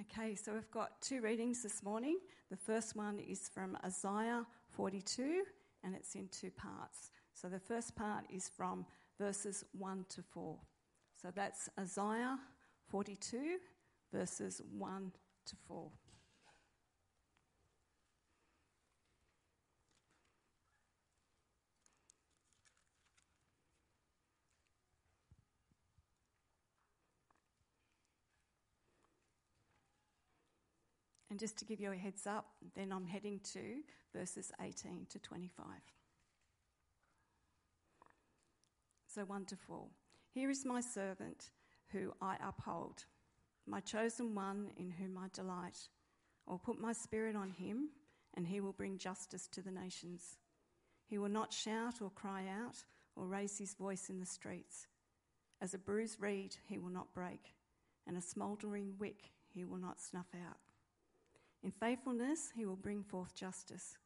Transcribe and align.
Okay, 0.00 0.34
so 0.34 0.54
we've 0.54 0.70
got 0.70 0.98
two 1.02 1.20
readings 1.20 1.62
this 1.62 1.82
morning. 1.82 2.20
The 2.50 2.56
first 2.56 2.96
one 2.96 3.18
is 3.18 3.50
from 3.52 3.76
Isaiah 3.84 4.46
42, 4.70 5.42
and 5.84 5.94
it's 5.94 6.14
in 6.14 6.28
two 6.28 6.50
parts. 6.50 7.10
So 7.34 7.48
the 7.48 7.58
first 7.58 7.94
part 7.96 8.24
is 8.32 8.48
from 8.48 8.86
verses 9.18 9.62
1 9.72 10.06
to 10.10 10.22
4. 10.22 10.56
So 11.20 11.28
that's 11.34 11.68
Isaiah 11.78 12.38
42, 12.88 13.58
verses 14.10 14.62
1 14.78 15.12
to 15.46 15.56
4. 15.68 15.90
And 31.30 31.38
just 31.38 31.56
to 31.58 31.64
give 31.64 31.80
you 31.80 31.92
a 31.92 31.96
heads 31.96 32.26
up, 32.26 32.46
then 32.74 32.92
I'm 32.92 33.06
heading 33.06 33.40
to 33.52 33.60
verses 34.12 34.50
18 34.60 35.06
to 35.10 35.18
25. 35.20 35.64
So 39.06 39.24
1 39.24 39.44
to 39.46 39.56
4. 39.56 39.86
Here 40.32 40.50
is 40.50 40.64
my 40.64 40.80
servant 40.80 41.50
who 41.92 42.12
I 42.20 42.36
uphold, 42.46 43.04
my 43.66 43.80
chosen 43.80 44.34
one 44.34 44.70
in 44.76 44.90
whom 44.90 45.18
I 45.18 45.26
delight. 45.32 45.78
I'll 46.48 46.58
put 46.58 46.80
my 46.80 46.92
spirit 46.92 47.36
on 47.36 47.50
him, 47.50 47.90
and 48.34 48.46
he 48.46 48.60
will 48.60 48.72
bring 48.72 48.98
justice 48.98 49.48
to 49.48 49.62
the 49.62 49.70
nations. 49.70 50.38
He 51.06 51.18
will 51.18 51.28
not 51.28 51.52
shout 51.52 52.00
or 52.00 52.10
cry 52.10 52.44
out 52.48 52.84
or 53.16 53.26
raise 53.26 53.58
his 53.58 53.74
voice 53.74 54.08
in 54.10 54.20
the 54.20 54.26
streets. 54.26 54.86
As 55.60 55.74
a 55.74 55.78
bruised 55.78 56.20
reed, 56.20 56.56
he 56.68 56.78
will 56.78 56.90
not 56.90 57.12
break, 57.12 57.54
and 58.06 58.16
a 58.16 58.22
smouldering 58.22 58.94
wick 58.98 59.30
he 59.48 59.64
will 59.64 59.78
not 59.78 60.00
snuff 60.00 60.28
out. 60.34 60.69
In 61.62 61.70
faithfulness, 61.70 62.50
he 62.54 62.64
will 62.64 62.76
bring 62.76 63.02
forth 63.02 63.34
justice. 63.34 63.98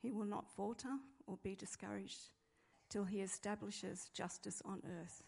He 0.00 0.10
will 0.10 0.24
not 0.24 0.48
falter 0.48 0.98
or 1.26 1.38
be 1.42 1.54
discouraged 1.54 2.30
till 2.88 3.04
he 3.04 3.20
establishes 3.20 4.10
justice 4.14 4.62
on 4.64 4.82
earth. 5.00 5.22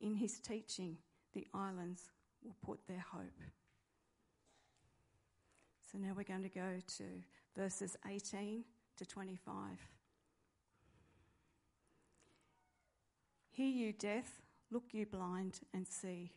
In 0.00 0.14
his 0.14 0.38
teaching, 0.38 0.98
the 1.32 1.46
islands 1.54 2.10
will 2.42 2.56
put 2.62 2.86
their 2.86 3.04
hope. 3.12 3.40
So 5.90 5.98
now 5.98 6.12
we're 6.16 6.24
going 6.24 6.42
to 6.42 6.48
go 6.48 6.78
to 6.98 7.04
verses 7.56 7.96
18 8.08 8.64
to 8.96 9.06
25. 9.06 9.60
Hear 13.50 13.68
you, 13.68 13.92
death, 13.92 14.42
look 14.70 14.84
you 14.92 15.06
blind, 15.06 15.60
and 15.72 15.86
see. 15.86 16.32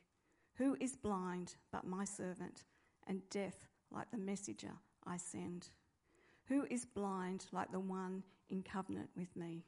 Who 0.58 0.78
is 0.80 0.96
blind 0.96 1.56
but 1.72 1.86
my 1.86 2.06
servant, 2.06 2.64
and 3.08 3.22
deaf 3.30 3.56
like 3.92 4.12
the 4.12 4.18
messenger 4.18 4.72
I 5.06 5.18
send? 5.18 5.70
Who 6.48 6.66
is 6.70 6.86
blind 6.86 7.46
like 7.52 7.72
the 7.72 7.80
one 7.80 8.24
in 8.50 8.64
covenant 8.64 9.10
with 9.16 9.36
me? 9.36 9.66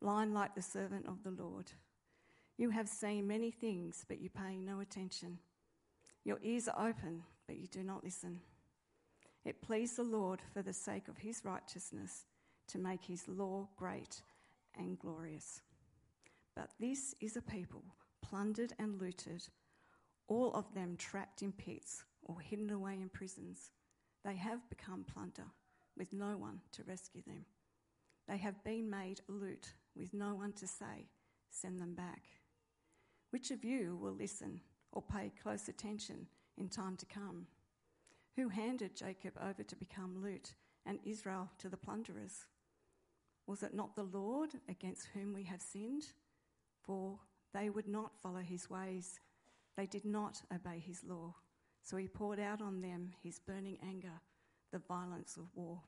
Blind 0.00 0.34
like 0.34 0.54
the 0.54 0.62
servant 0.62 1.06
of 1.06 1.22
the 1.22 1.42
Lord. 1.42 1.70
You 2.56 2.70
have 2.70 2.88
seen 2.88 3.26
many 3.26 3.50
things, 3.50 4.04
but 4.08 4.20
you 4.20 4.30
pay 4.30 4.56
no 4.56 4.80
attention. 4.80 5.38
Your 6.24 6.38
ears 6.42 6.68
are 6.68 6.88
open, 6.88 7.22
but 7.46 7.56
you 7.56 7.66
do 7.66 7.82
not 7.82 8.02
listen. 8.02 8.40
It 9.44 9.62
pleased 9.62 9.96
the 9.96 10.02
Lord 10.02 10.40
for 10.52 10.62
the 10.62 10.72
sake 10.72 11.08
of 11.08 11.18
his 11.18 11.44
righteousness 11.44 12.24
to 12.68 12.78
make 12.78 13.04
his 13.04 13.28
law 13.28 13.68
great 13.76 14.22
and 14.76 14.98
glorious. 14.98 15.60
But 16.54 16.70
this 16.80 17.14
is 17.20 17.36
a 17.36 17.42
people 17.42 17.84
plundered 18.22 18.72
and 18.78 19.00
looted, 19.00 19.44
all 20.26 20.52
of 20.54 20.74
them 20.74 20.96
trapped 20.96 21.42
in 21.42 21.52
pits 21.52 22.04
or 22.26 22.40
hidden 22.40 22.70
away 22.70 22.94
in 23.00 23.08
prisons. 23.08 23.70
They 24.24 24.36
have 24.36 24.68
become 24.68 25.04
plunder 25.04 25.46
with 25.96 26.12
no 26.12 26.36
one 26.36 26.60
to 26.72 26.84
rescue 26.84 27.22
them. 27.26 27.46
They 28.28 28.36
have 28.36 28.62
been 28.64 28.90
made 28.90 29.20
loot 29.28 29.72
with 29.96 30.12
no 30.12 30.34
one 30.34 30.52
to 30.54 30.66
say, 30.66 31.08
Send 31.50 31.78
them 31.80 31.94
back. 31.94 32.22
Which 33.30 33.50
of 33.50 33.64
you 33.64 33.96
will 33.96 34.12
listen 34.12 34.60
or 34.92 35.02
pay 35.02 35.32
close 35.42 35.68
attention 35.68 36.26
in 36.58 36.68
time 36.68 36.96
to 36.96 37.06
come? 37.06 37.46
Who 38.34 38.48
handed 38.48 38.96
Jacob 38.96 39.34
over 39.40 39.62
to 39.62 39.76
become 39.76 40.22
loot 40.22 40.54
and 40.84 40.98
Israel 41.04 41.48
to 41.58 41.68
the 41.68 41.76
plunderers? 41.76 42.46
Was 43.46 43.62
it 43.62 43.74
not 43.74 43.94
the 43.94 44.02
Lord 44.02 44.50
against 44.68 45.08
whom 45.14 45.32
we 45.32 45.44
have 45.44 45.62
sinned? 45.62 46.08
For 46.82 47.18
they 47.54 47.70
would 47.70 47.88
not 47.88 48.18
follow 48.20 48.40
his 48.40 48.68
ways, 48.68 49.20
they 49.76 49.86
did 49.86 50.04
not 50.04 50.42
obey 50.52 50.78
his 50.78 51.02
law. 51.04 51.34
So 51.86 51.96
he 51.96 52.08
poured 52.08 52.40
out 52.40 52.60
on 52.60 52.80
them 52.80 53.12
his 53.22 53.38
burning 53.38 53.78
anger, 53.80 54.20
the 54.72 54.80
violence 54.80 55.36
of 55.36 55.44
war. 55.54 55.78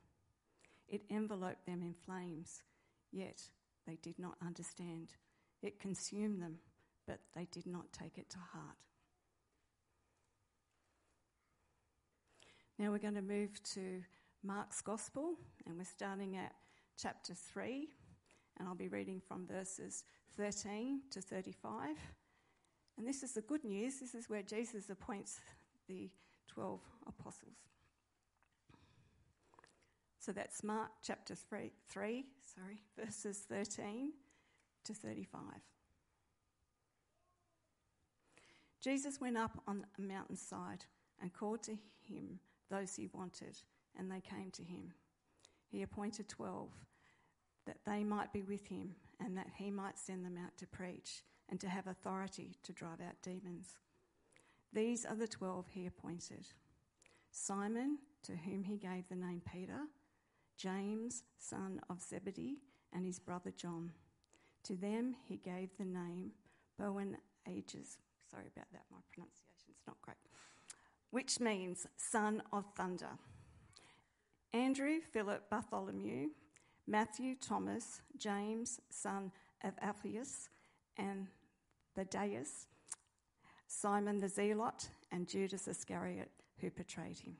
It 0.88 1.02
enveloped 1.10 1.66
them 1.66 1.82
in 1.82 1.92
flames, 1.92 2.62
yet 3.10 3.42
they 3.84 3.96
did 4.00 4.16
not 4.16 4.36
understand. 4.40 5.08
It 5.60 5.80
consumed 5.80 6.40
them, 6.40 6.58
but 7.04 7.18
they 7.34 7.48
did 7.50 7.66
not 7.66 7.92
take 7.92 8.16
it 8.16 8.30
to 8.30 8.38
heart. 8.38 8.76
Now 12.78 12.92
we're 12.92 12.98
going 12.98 13.16
to 13.16 13.20
move 13.20 13.60
to 13.74 14.04
Mark's 14.44 14.80
Gospel, 14.80 15.34
and 15.66 15.76
we're 15.76 15.84
starting 15.84 16.36
at 16.36 16.52
chapter 16.96 17.34
3, 17.34 17.88
and 18.56 18.68
I'll 18.68 18.76
be 18.76 18.86
reading 18.86 19.20
from 19.20 19.48
verses 19.48 20.04
13 20.36 21.00
to 21.10 21.20
35. 21.20 21.96
And 22.96 23.04
this 23.04 23.24
is 23.24 23.32
the 23.32 23.40
good 23.40 23.64
news. 23.64 23.98
This 23.98 24.14
is 24.14 24.30
where 24.30 24.42
Jesus 24.42 24.88
appoints 24.90 25.40
the 25.88 26.10
12 26.48 26.80
apostles. 27.06 27.56
So 30.20 30.32
that's 30.32 30.62
Mark 30.62 30.90
chapter 31.02 31.34
3, 31.34 31.72
3 31.88 32.24
sorry, 32.54 32.82
verses 32.98 33.44
13 33.48 34.12
to 34.84 34.92
35. 34.92 35.40
Jesus 38.80 39.20
went 39.20 39.36
up 39.36 39.62
on 39.66 39.84
a 39.98 40.02
mountainside 40.02 40.84
and 41.20 41.32
called 41.32 41.62
to 41.64 41.76
him 42.00 42.38
those 42.70 42.94
he 42.94 43.08
wanted, 43.12 43.58
and 43.98 44.10
they 44.10 44.20
came 44.20 44.50
to 44.52 44.62
him. 44.62 44.92
He 45.68 45.82
appointed 45.82 46.28
12 46.28 46.70
that 47.66 47.78
they 47.84 48.04
might 48.04 48.32
be 48.32 48.42
with 48.42 48.66
him 48.66 48.94
and 49.20 49.36
that 49.36 49.48
he 49.56 49.70
might 49.70 49.98
send 49.98 50.24
them 50.24 50.38
out 50.42 50.56
to 50.58 50.66
preach 50.66 51.22
and 51.48 51.60
to 51.60 51.68
have 51.68 51.86
authority 51.86 52.56
to 52.62 52.72
drive 52.72 53.00
out 53.00 53.16
demons. 53.22 53.78
These 54.72 55.04
are 55.06 55.14
the 55.14 55.28
twelve 55.28 55.66
he 55.70 55.86
appointed 55.86 56.46
Simon, 57.30 57.98
to 58.22 58.32
whom 58.32 58.64
he 58.64 58.76
gave 58.76 59.08
the 59.08 59.16
name 59.16 59.42
Peter, 59.50 59.80
James, 60.56 61.22
son 61.38 61.80
of 61.88 62.02
Zebedee, 62.02 62.58
and 62.92 63.06
his 63.06 63.18
brother 63.18 63.50
John. 63.56 63.92
To 64.64 64.74
them 64.74 65.14
he 65.24 65.36
gave 65.36 65.70
the 65.78 65.84
name 65.84 66.32
Boanerges. 66.80 67.96
Sorry 68.30 68.46
about 68.54 68.70
that, 68.72 68.84
my 68.90 68.98
pronunciation's 69.12 69.82
not 69.86 69.96
great. 70.02 70.16
Which 71.10 71.40
means 71.40 71.86
son 71.96 72.42
of 72.52 72.64
thunder. 72.76 73.18
Andrew, 74.52 75.00
Philip, 75.12 75.48
Bartholomew, 75.50 76.28
Matthew, 76.86 77.34
Thomas, 77.36 78.00
James, 78.16 78.80
son 78.90 79.32
of 79.62 79.74
Alphaeus, 79.80 80.48
and 80.96 81.26
Thaddeus, 81.94 82.66
Simon 83.68 84.18
the 84.18 84.28
Zealot, 84.28 84.88
and 85.12 85.28
Judas 85.28 85.68
Iscariot, 85.68 86.30
who 86.60 86.70
betrayed 86.70 87.18
him. 87.18 87.36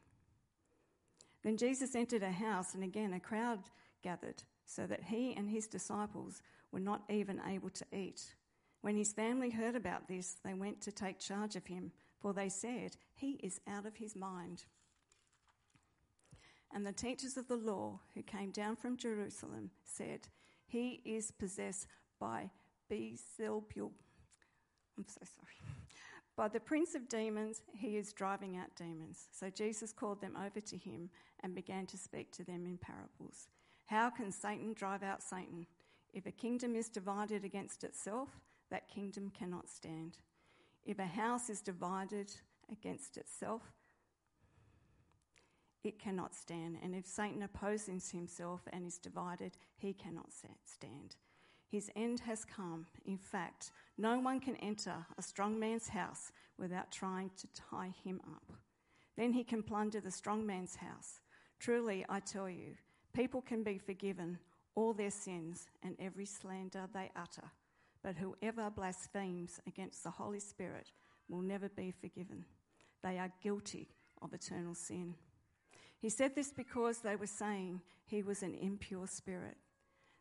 Then 1.43 1.56
Jesus 1.56 1.94
entered 1.94 2.22
a 2.22 2.31
house, 2.31 2.75
and 2.75 2.84
again 2.84 3.15
a 3.15 3.21
crowd 3.21 3.61
gathered, 4.03 4.43
so 4.67 4.87
that 4.87 5.05
he 5.05 5.34
and 5.34 5.49
his 5.49 5.67
disciples 5.67 6.43
were 6.71 6.81
not 6.81 7.03
even 7.09 7.41
able 7.49 7.71
to 7.71 7.84
eat. 7.93 8.34
When 8.83 8.97
his 8.97 9.12
family 9.12 9.50
heard 9.50 9.75
about 9.75 10.06
this, 10.06 10.37
they 10.44 10.55
went 10.55 10.81
to 10.83 10.93
take 10.93 11.19
charge 11.19 11.56
of 11.56 11.67
him, 11.67 11.93
for 12.21 12.33
they 12.33 12.49
said, 12.49 12.97
He 13.15 13.33
is 13.43 13.61
out 13.67 13.87
of 13.87 13.97
his 13.97 14.15
mind. 14.15 14.65
And 16.73 16.87
the 16.87 16.93
teachers 16.93 17.37
of 17.38 17.49
the 17.49 17.56
law 17.56 18.00
who 18.14 18.23
came 18.23 18.50
down 18.50 18.76
from 18.76 18.99
Jerusalem 18.99 19.70
said, 19.82 20.29
He 20.67 21.00
is 21.05 21.31
possessed 21.31 21.87
by 22.20 22.50
Beelzebul. 22.91 23.93
I'm 24.97 25.06
so 25.08 25.20
sorry. 25.23 25.78
By 26.38 26.46
the 26.46 26.61
prince 26.61 26.94
of 26.94 27.08
demons, 27.08 27.62
he 27.75 27.96
is 27.96 28.12
driving 28.12 28.56
out 28.56 28.76
demons. 28.76 29.26
So 29.32 29.50
Jesus 29.50 29.93
called 29.93 30.20
them 30.20 30.37
over 30.37 30.61
to 30.61 30.76
him 30.76 31.11
and 31.43 31.52
began 31.52 31.85
to 31.87 31.99
speak 31.99 32.31
to 32.31 32.44
them 32.44 32.64
in 32.64 32.79
parables. 32.79 33.49
How 33.87 34.08
can 34.08 34.31
Satan 34.31 34.73
drive 34.73 35.02
out 35.02 35.20
Satan? 35.20 35.67
If 36.12 36.26
a 36.26 36.31
kingdom 36.31 36.76
is 36.76 36.88
divided 36.88 37.44
against 37.44 37.82
itself, 37.82 38.29
that 38.70 38.87
kingdom 38.87 39.32
cannot 39.37 39.69
stand. 39.69 40.19
If 40.85 41.00
a 41.00 41.06
house 41.06 41.50
is 41.50 41.61
divided 41.61 42.31
against 42.70 43.17
itself, 43.17 43.62
it 45.82 45.99
cannot 45.99 46.37
stand. 46.37 46.79
And 46.84 46.94
if 46.94 47.05
Satan 47.05 47.43
opposes 47.43 48.12
himself 48.12 48.61
and 48.73 48.87
is 48.87 48.99
divided, 48.99 49.56
he 49.76 49.93
cannot 49.93 50.29
stand. 50.64 51.17
His 51.70 51.91
end 51.94 52.20
has 52.20 52.44
come. 52.44 52.87
In 53.05 53.19
fact, 53.19 53.70
no 53.99 54.19
one 54.19 54.41
can 54.41 54.56
enter 54.56 55.06
a 55.19 55.23
strong 55.23 55.59
man's 55.59 55.88
house 55.88 56.32
without 56.59 56.91
trying 56.91 57.31
to 57.37 57.49
tie 57.70 57.93
him 58.05 58.20
up. 58.26 58.53
Then 59.17 59.32
he 59.32 59.44
can 59.44 59.62
plunder 59.62 60.00
the 60.00 60.11
strong 60.11 60.47
man's 60.47 60.76
house. 60.76 61.20
Truly, 61.59 62.06
I 62.09 62.20
tell 62.20 62.49
you, 62.49 62.76
people 63.12 63.43
can 63.43 63.62
be 63.62 63.79
forgiven 63.79 64.38
all 64.75 64.93
their 64.93 65.11
sins 65.11 65.67
and 65.82 65.97
every 65.99 66.25
slander 66.25 66.88
they 66.94 67.11
utter. 67.17 67.50
But 68.03 68.17
whoever 68.17 68.70
blasphemes 68.70 69.61
against 69.67 70.05
the 70.05 70.11
Holy 70.11 70.41
Spirit 70.41 70.93
will 71.29 71.43
never 71.43 71.69
be 71.69 71.93
forgiven. 72.00 72.44
They 73.03 73.19
are 73.19 73.32
guilty 73.43 73.88
of 74.23 74.32
eternal 74.32 74.75
sin. 74.75 75.15
He 76.00 76.09
said 76.09 76.35
this 76.35 76.53
because 76.53 77.00
they 77.00 77.17
were 77.17 77.26
saying 77.26 77.81
he 78.06 78.23
was 78.23 78.43
an 78.43 78.55
impure 78.55 79.09
spirit. 79.09 79.56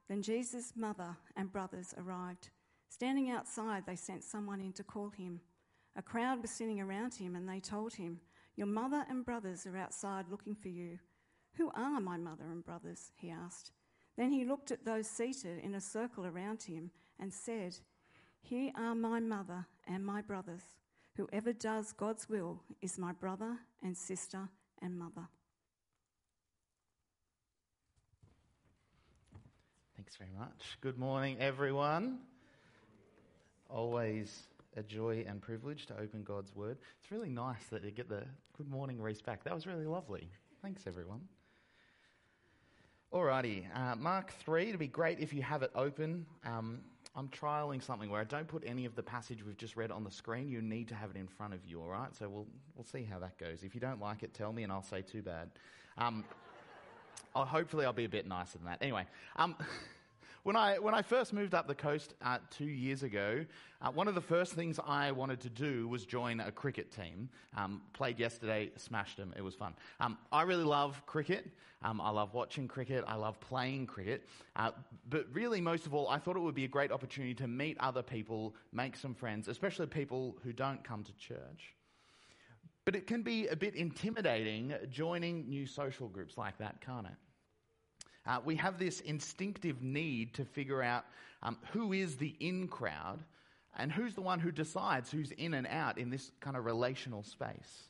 Then 0.07 0.21
Jesus' 0.21 0.73
mother 0.75 1.17
and 1.35 1.51
brothers 1.51 1.93
arrived. 1.97 2.49
Standing 2.89 3.29
outside, 3.29 3.85
they 3.85 3.95
sent 3.95 4.23
someone 4.23 4.61
in 4.61 4.73
to 4.73 4.83
call 4.83 5.09
him. 5.09 5.41
A 5.95 6.01
crowd 6.01 6.41
was 6.41 6.51
sitting 6.51 6.79
around 6.79 7.15
him, 7.15 7.35
and 7.35 7.47
they 7.47 7.59
told 7.59 7.93
him, 7.95 8.19
Your 8.55 8.67
mother 8.67 9.05
and 9.09 9.25
brothers 9.25 9.65
are 9.65 9.77
outside 9.77 10.25
looking 10.29 10.55
for 10.55 10.69
you. 10.69 10.99
Who 11.53 11.71
are 11.75 11.99
my 11.99 12.17
mother 12.17 12.45
and 12.45 12.63
brothers? 12.63 13.11
he 13.15 13.29
asked. 13.29 13.71
Then 14.15 14.31
he 14.31 14.45
looked 14.45 14.71
at 14.71 14.85
those 14.85 15.07
seated 15.07 15.59
in 15.59 15.75
a 15.75 15.81
circle 15.81 16.25
around 16.25 16.63
him 16.63 16.91
and 17.19 17.33
said, 17.33 17.77
Here 18.41 18.71
are 18.75 18.95
my 18.95 19.19
mother 19.19 19.65
and 19.87 20.05
my 20.05 20.21
brothers. 20.21 20.63
Whoever 21.15 21.51
does 21.51 21.93
God's 21.93 22.29
will 22.29 22.61
is 22.81 22.97
my 22.97 23.11
brother 23.11 23.57
and 23.83 23.97
sister 23.97 24.49
and 24.81 24.97
mother. 24.97 25.27
Thanks 30.07 30.15
very 30.15 30.39
much. 30.39 30.77
Good 30.79 30.97
morning, 30.97 31.35
everyone. 31.37 32.19
Always 33.69 34.43
a 34.77 34.83
joy 34.83 35.25
and 35.27 35.41
privilege 35.41 35.85
to 35.87 35.99
open 35.99 36.23
God's 36.23 36.55
Word. 36.55 36.77
It's 37.01 37.11
really 37.11 37.27
nice 37.27 37.65
that 37.71 37.83
you 37.83 37.91
get 37.91 38.07
the 38.07 38.23
good 38.57 38.69
morning 38.69 39.01
Rhys 39.01 39.21
back. 39.21 39.43
That 39.43 39.53
was 39.53 39.67
really 39.67 39.85
lovely. 39.85 40.29
Thanks, 40.61 40.87
everyone. 40.87 41.19
Alrighty, 43.11 43.65
uh, 43.75 43.97
Mark 43.97 44.31
3, 44.45 44.69
it'd 44.69 44.79
be 44.79 44.87
great 44.87 45.19
if 45.19 45.33
you 45.33 45.41
have 45.41 45.61
it 45.61 45.71
open. 45.75 46.25
Um, 46.45 46.79
I'm 47.13 47.27
trialing 47.27 47.83
something 47.83 48.09
where 48.09 48.21
I 48.21 48.25
don't 48.25 48.47
put 48.47 48.63
any 48.65 48.85
of 48.85 48.95
the 48.95 49.03
passage 49.03 49.43
we've 49.45 49.57
just 49.57 49.75
read 49.75 49.91
on 49.91 50.05
the 50.05 50.11
screen. 50.11 50.47
You 50.47 50.61
need 50.61 50.87
to 50.87 50.95
have 50.95 51.09
it 51.09 51.17
in 51.17 51.27
front 51.27 51.53
of 51.53 51.59
you, 51.67 51.81
alright? 51.81 52.15
So 52.15 52.29
we'll, 52.29 52.47
we'll 52.77 52.85
see 52.85 53.03
how 53.03 53.19
that 53.19 53.37
goes. 53.37 53.61
If 53.61 53.75
you 53.75 53.81
don't 53.81 53.99
like 53.99 54.23
it, 54.23 54.33
tell 54.33 54.53
me 54.53 54.63
and 54.63 54.71
I'll 54.71 54.81
say 54.81 55.01
too 55.01 55.21
bad. 55.21 55.49
Um, 55.97 56.23
I'll, 57.35 57.43
hopefully, 57.57 57.83
I'll 57.83 57.91
be 57.91 58.05
a 58.05 58.09
bit 58.09 58.25
nicer 58.25 58.57
than 58.57 58.67
that. 58.67 58.77
Anyway, 58.81 59.05
um, 59.35 59.57
When 60.47 60.55
I, 60.55 60.79
when 60.79 60.93
I 60.93 61.01
first 61.01 61.33
moved 61.33 61.53
up 61.53 61.67
the 61.67 61.75
coast 61.75 62.13
uh, 62.21 62.37
two 62.49 62.63
years 62.63 63.03
ago, 63.03 63.45
uh, 63.81 63.91
one 63.91 64.07
of 64.07 64.15
the 64.15 64.21
first 64.21 64.53
things 64.53 64.79
I 64.87 65.11
wanted 65.11 65.41
to 65.41 65.49
do 65.49 65.89
was 65.89 66.05
join 66.05 66.39
a 66.39 66.53
cricket 66.53 66.89
team. 66.89 67.27
Um, 67.57 67.81
played 67.91 68.17
yesterday, 68.17 68.71
smashed 68.77 69.17
them. 69.17 69.33
It 69.35 69.41
was 69.41 69.55
fun. 69.55 69.73
Um, 69.99 70.17
I 70.31 70.43
really 70.43 70.63
love 70.63 71.05
cricket. 71.05 71.51
Um, 71.83 71.99
I 71.99 72.11
love 72.11 72.33
watching 72.33 72.65
cricket. 72.65 73.03
I 73.05 73.15
love 73.15 73.37
playing 73.41 73.87
cricket. 73.87 74.23
Uh, 74.55 74.71
but 75.09 75.25
really, 75.33 75.59
most 75.59 75.85
of 75.85 75.93
all, 75.93 76.07
I 76.07 76.17
thought 76.17 76.37
it 76.37 76.39
would 76.39 76.55
be 76.55 76.63
a 76.63 76.69
great 76.69 76.93
opportunity 76.93 77.33
to 77.33 77.47
meet 77.49 77.75
other 77.81 78.01
people, 78.01 78.55
make 78.71 78.95
some 78.95 79.13
friends, 79.13 79.49
especially 79.49 79.87
people 79.87 80.37
who 80.45 80.53
don't 80.53 80.81
come 80.81 81.03
to 81.03 81.13
church. 81.17 81.75
But 82.85 82.95
it 82.95 83.05
can 83.05 83.21
be 83.21 83.47
a 83.47 83.55
bit 83.57 83.75
intimidating 83.75 84.73
joining 84.89 85.49
new 85.49 85.65
social 85.65 86.07
groups 86.07 86.37
like 86.37 86.57
that, 86.59 86.79
can't 86.79 87.05
it? 87.05 87.26
Uh, 88.27 88.39
we 88.43 88.55
have 88.55 88.77
this 88.77 88.99
instinctive 89.01 89.81
need 89.81 90.33
to 90.33 90.43
figure 90.43 90.83
out 90.83 91.05
um, 91.43 91.57
who 91.71 91.93
is 91.93 92.17
the 92.17 92.35
in 92.39 92.67
crowd 92.67 93.23
and 93.77 93.91
who's 93.91 94.15
the 94.15 94.21
one 94.21 94.39
who 94.39 94.51
decides 94.51 95.09
who's 95.09 95.31
in 95.31 95.53
and 95.53 95.67
out 95.67 95.97
in 95.97 96.09
this 96.09 96.31
kind 96.41 96.57
of 96.57 96.65
relational 96.65 97.23
space. 97.23 97.89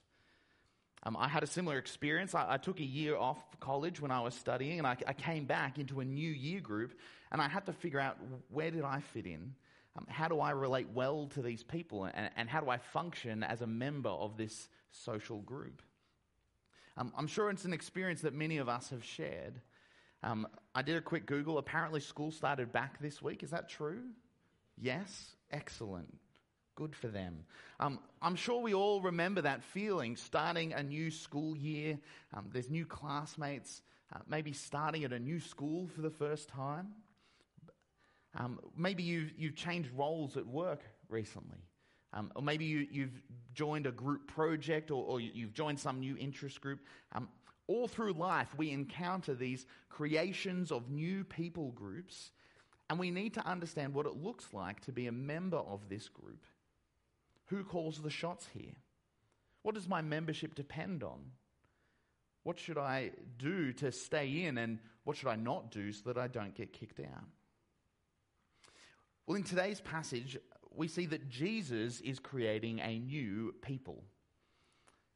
Um, 1.04 1.16
I 1.18 1.28
had 1.28 1.44
a 1.44 1.48
similar 1.48 1.78
experience. 1.78 2.36
I, 2.36 2.54
I, 2.54 2.58
took 2.58 2.80
a 2.80 2.86
year 2.86 3.16
off 3.16 3.38
college 3.60 4.02
when 4.02 4.12
I 4.12 4.20
was 4.20 4.34
studying, 4.34 4.80
and 4.80 4.88
I, 4.88 4.98
I, 5.08 5.14
came 5.14 5.46
back 5.46 5.78
into 5.78 6.02
a 6.02 6.06
new 6.06 6.30
year 6.30 6.60
group, 6.60 6.94
and 7.32 7.42
I 7.42 7.48
had 7.48 7.66
to 7.68 7.74
figure 7.74 8.00
out 8.00 8.18
where 8.50 8.72
did 8.72 8.84
I 8.84 9.00
fit 9.00 9.26
in? 9.26 9.54
Um, 9.98 10.06
how 10.10 10.28
do 10.28 10.40
I 10.40 10.52
relate 10.52 10.88
well 10.94 11.28
to 11.28 11.42
these 11.42 11.64
people, 11.64 12.06
and, 12.06 12.30
and, 12.36 12.50
how 12.50 12.62
do 12.62 12.70
I 12.70 12.78
function 12.78 13.44
as 13.44 13.62
a 13.62 13.68
member 13.68 14.10
of 14.10 14.38
this 14.38 14.68
social 14.92 15.40
group? 15.40 15.82
Um, 16.98 17.14
I'm 17.18 17.28
sure 17.28 17.50
it's 17.52 17.66
an 17.66 17.74
experience 17.74 18.22
that 18.22 18.34
many 18.34 18.58
of 18.58 18.68
us 18.68 18.90
have 18.90 19.04
shared. 19.04 19.62
Um, 20.24 20.48
I 20.74 20.82
did 20.82 20.96
a 20.98 21.02
quick 21.02 21.26
Google. 21.26 21.58
Apparently, 21.58 22.00
school 22.00 22.32
started 22.32 22.72
back 22.72 23.00
this 23.00 23.22
week. 23.22 23.44
Is 23.44 23.52
that 23.52 23.70
true? 23.70 24.02
Yes? 24.80 25.36
Excellent. 25.52 26.18
Good 26.76 26.96
for 26.96 27.08
them. 27.08 27.46
Um, 27.80 28.00
I'm 28.22 28.36
sure 28.36 28.62
we 28.62 28.74
all 28.74 29.02
remember 29.02 29.42
that 29.42 29.64
feeling 29.64 30.16
starting 30.16 30.74
a 30.74 30.84
new 30.84 31.10
school 31.10 31.58
year. 31.58 31.98
Um, 32.36 32.50
there's 32.54 32.70
new 32.70 32.86
classmates, 32.86 33.82
uh, 34.14 34.20
maybe 34.28 34.54
starting 34.54 35.04
at 35.04 35.12
a 35.12 35.20
new 35.20 35.40
school 35.40 35.88
for 35.88 36.02
the 36.02 36.10
first 36.10 36.50
time. 36.50 36.90
Um, 38.36 38.60
maybe 38.76 39.02
you've, 39.02 39.32
you've 39.38 39.56
changed 39.56 39.90
roles 39.96 40.38
at 40.38 40.46
work 40.46 40.82
recently. 41.10 41.58
Um, 42.14 42.32
or 42.36 42.42
maybe 42.42 42.66
you, 42.66 43.02
have 43.02 43.12
joined 43.54 43.86
a 43.86 43.92
group 43.92 44.28
project 44.28 44.92
or, 44.92 45.04
or, 45.04 45.20
you've 45.20 45.54
joined 45.54 45.80
some 45.80 46.00
new 46.00 46.16
interest 46.18 46.62
group. 46.62 46.80
Um, 47.14 47.28
all 47.68 47.88
through 47.88 48.14
life, 48.14 48.56
we 48.58 48.72
encounter 48.72 49.36
these 49.36 49.66
creations 49.90 50.72
of 50.72 50.90
new 50.90 51.24
people 51.24 51.72
groups, 51.72 52.32
and 52.90 52.98
we 52.98 53.12
need 53.12 53.34
to 53.34 53.46
understand 53.46 53.94
what 53.94 54.06
it 54.06 54.16
looks 54.16 54.54
like 54.54 54.80
to 54.82 54.92
be 54.92 55.08
a 55.08 55.12
member 55.12 55.58
of 55.58 55.90
this 55.90 56.08
group. 56.08 56.46
Who 57.48 57.64
calls 57.64 58.00
the 58.00 58.10
shots 58.10 58.48
here? 58.54 58.76
What 59.64 59.76
does 59.76 59.88
my 59.88 60.02
membership 60.02 60.56
depend 60.56 61.04
on? 61.04 61.20
What 62.44 62.58
should 62.58 62.78
I 62.78 63.12
do 63.38 63.74
to 63.74 63.92
stay 63.92 64.46
in, 64.46 64.58
and 64.58 64.80
what 65.04 65.18
should 65.18 65.28
I 65.28 65.36
not 65.36 65.72
do 65.72 65.92
so 65.92 66.04
that 66.06 66.18
I 66.18 66.28
don't 66.28 66.56
get 66.56 66.72
kicked 66.72 67.02
out? 67.02 67.26
Well, 69.26 69.36
in 69.36 69.44
today's 69.44 69.82
passage, 69.82 70.38
we 70.74 70.88
see 70.88 71.06
that 71.08 71.28
Jesus 71.28 72.00
is 72.00 72.20
creating 72.20 72.80
a 72.80 73.00
new 73.00 73.54
people. 73.62 74.04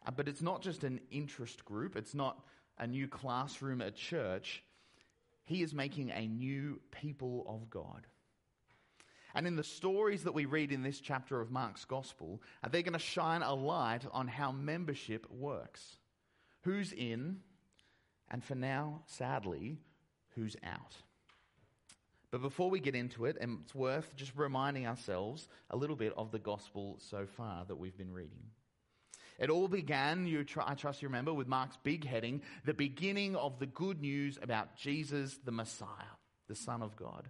Uh, 0.06 0.12
but 0.12 0.27
it's 0.27 0.42
not 0.42 0.62
just 0.62 0.83
an 0.83 1.00
interest 1.12 1.65
group, 1.65 1.95
it's 1.95 2.15
not 2.15 2.44
a 2.77 2.88
new 2.88 3.07
classroom 3.07 3.81
at 3.81 3.95
church. 3.95 4.63
He 5.44 5.62
is 5.62 5.74
making 5.74 6.12
a 6.12 6.27
new 6.27 6.80
people 6.92 7.45
of 7.48 7.69
God. 7.69 8.07
And 9.33 9.48
in 9.48 9.56
the 9.56 9.63
stories 9.63 10.24
that 10.24 10.33
we 10.33 10.45
read 10.45 10.71
in 10.71 10.83
this 10.83 11.00
chapter 11.00 11.39
of 11.39 11.51
Mark's 11.51 11.86
gospel, 11.86 12.42
uh, 12.63 12.69
they're 12.69 12.81
going 12.81 12.94
to 12.94 13.00
shine 13.00 13.42
a 13.42 13.53
light 13.53 14.06
on 14.12 14.27
how 14.27 14.51
membership 14.51 15.25
works. 15.30 15.98
Who's 16.63 16.92
in, 16.92 17.38
and 18.29 18.43
for 18.43 18.55
now, 18.55 19.01
sadly, 19.05 19.77
who's 20.36 20.55
out. 20.63 20.96
But 22.29 22.41
before 22.41 22.70
we 22.70 22.79
get 22.79 22.96
into 22.96 23.25
it, 23.25 23.38
it's 23.41 23.75
worth 23.75 24.15
just 24.15 24.31
reminding 24.36 24.88
ourselves 24.88 25.50
a 25.70 25.75
little 25.75 25.98
bit 25.98 26.13
of 26.15 26.31
the 26.31 26.39
gospel 26.39 26.98
so 27.00 27.25
far 27.25 27.65
that 27.65 27.75
we've 27.75 27.98
been 27.98 28.13
reading. 28.13 28.43
It 29.41 29.50
all 29.50 29.67
began, 29.67 30.27
you 30.27 30.43
tr- 30.43 30.62
I 30.62 30.75
trust 30.75 31.01
you 31.01 31.07
remember, 31.07 31.33
with 31.33 31.48
Mark's 31.48 31.75
big 31.81 32.05
heading, 32.05 32.43
the 32.63 32.75
beginning 32.75 33.36
of 33.36 33.57
the 33.57 33.65
good 33.65 34.00
news 34.00 34.38
about 34.39 34.77
Jesus, 34.77 35.39
the 35.43 35.51
Messiah, 35.51 36.13
the 36.48 36.53
Son 36.53 36.83
of 36.83 36.95
God. 36.95 37.27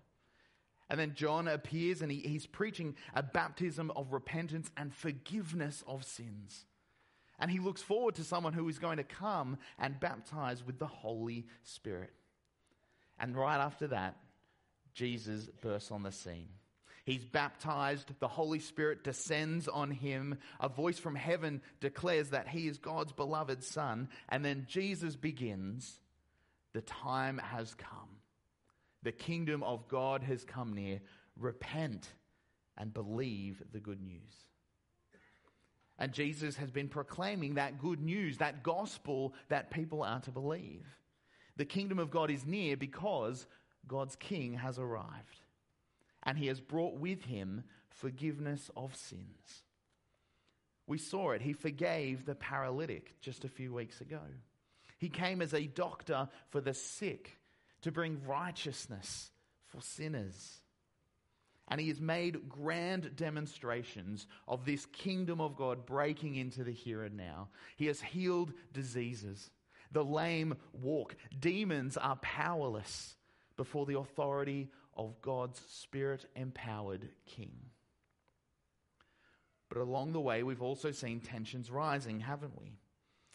And 0.89 0.99
then 0.99 1.13
John 1.15 1.47
appears 1.47 2.01
and 2.01 2.11
he, 2.11 2.19
he's 2.19 2.45
preaching 2.45 2.95
a 3.15 3.23
baptism 3.23 3.91
of 3.95 4.11
repentance 4.11 4.69
and 4.75 4.93
forgiveness 4.93 5.85
of 5.87 6.03
sins. 6.03 6.65
And 7.39 7.49
he 7.49 7.59
looks 7.59 7.81
forward 7.81 8.15
to 8.15 8.25
someone 8.25 8.51
who 8.51 8.67
is 8.67 8.77
going 8.77 8.97
to 8.97 9.05
come 9.05 9.57
and 9.79 9.97
baptize 9.97 10.65
with 10.65 10.79
the 10.79 10.87
Holy 10.87 11.47
Spirit. 11.63 12.11
And 13.17 13.37
right 13.37 13.57
after 13.57 13.87
that, 13.87 14.17
Jesus 14.93 15.47
bursts 15.61 15.91
on 15.91 16.03
the 16.03 16.11
scene. 16.11 16.49
He's 17.03 17.25
baptized, 17.25 18.11
the 18.19 18.27
Holy 18.27 18.59
Spirit 18.59 19.03
descends 19.03 19.67
on 19.67 19.89
him, 19.89 20.37
a 20.59 20.69
voice 20.69 20.99
from 20.99 21.15
heaven 21.15 21.61
declares 21.79 22.29
that 22.29 22.47
he 22.47 22.67
is 22.67 22.77
God's 22.77 23.11
beloved 23.11 23.63
Son, 23.63 24.07
and 24.29 24.45
then 24.45 24.67
Jesus 24.69 25.15
begins 25.15 25.99
The 26.73 26.81
time 26.81 27.39
has 27.39 27.73
come. 27.73 28.19
The 29.03 29.11
kingdom 29.11 29.63
of 29.63 29.87
God 29.87 30.21
has 30.23 30.43
come 30.43 30.73
near. 30.73 31.01
Repent 31.35 32.07
and 32.77 32.93
believe 32.93 33.61
the 33.73 33.79
good 33.79 34.01
news. 34.01 34.45
And 35.97 36.13
Jesus 36.13 36.55
has 36.57 36.71
been 36.71 36.87
proclaiming 36.87 37.55
that 37.55 37.79
good 37.79 37.99
news, 37.99 38.37
that 38.37 38.63
gospel 38.63 39.33
that 39.49 39.71
people 39.71 40.03
are 40.03 40.19
to 40.21 40.31
believe. 40.31 40.85
The 41.57 41.65
kingdom 41.65 41.99
of 41.99 42.11
God 42.11 42.31
is 42.31 42.45
near 42.45 42.77
because 42.77 43.45
God's 43.87 44.15
king 44.15 44.53
has 44.53 44.79
arrived 44.79 45.40
and 46.23 46.37
he 46.37 46.47
has 46.47 46.59
brought 46.59 46.95
with 46.95 47.23
him 47.23 47.63
forgiveness 47.89 48.69
of 48.75 48.95
sins. 48.95 49.63
We 50.87 50.97
saw 50.97 51.31
it. 51.31 51.41
He 51.41 51.53
forgave 51.53 52.25
the 52.25 52.35
paralytic 52.35 53.19
just 53.21 53.45
a 53.45 53.49
few 53.49 53.73
weeks 53.73 54.01
ago. 54.01 54.19
He 54.97 55.09
came 55.09 55.41
as 55.41 55.53
a 55.53 55.67
doctor 55.67 56.27
for 56.49 56.61
the 56.61 56.73
sick 56.73 57.37
to 57.81 57.91
bring 57.91 58.21
righteousness 58.27 59.31
for 59.67 59.81
sinners. 59.81 60.61
And 61.67 61.79
he 61.79 61.87
has 61.87 62.01
made 62.01 62.49
grand 62.49 63.15
demonstrations 63.15 64.27
of 64.47 64.65
this 64.65 64.85
kingdom 64.87 65.39
of 65.39 65.55
God 65.55 65.85
breaking 65.85 66.35
into 66.35 66.63
the 66.63 66.73
here 66.73 67.03
and 67.03 67.15
now. 67.15 67.47
He 67.77 67.85
has 67.85 68.01
healed 68.01 68.51
diseases. 68.73 69.49
The 69.91 70.03
lame 70.03 70.55
walk. 70.73 71.15
Demons 71.39 71.95
are 71.95 72.17
powerless 72.17 73.15
before 73.55 73.85
the 73.85 73.97
authority 73.97 74.69
of 75.05 75.21
God's 75.21 75.61
spirit 75.69 76.25
empowered 76.35 77.09
king. 77.25 77.51
But 79.69 79.79
along 79.79 80.11
the 80.11 80.19
way, 80.19 80.43
we've 80.43 80.61
also 80.61 80.91
seen 80.91 81.21
tensions 81.21 81.71
rising, 81.71 82.19
haven't 82.19 82.59
we? 82.59 82.77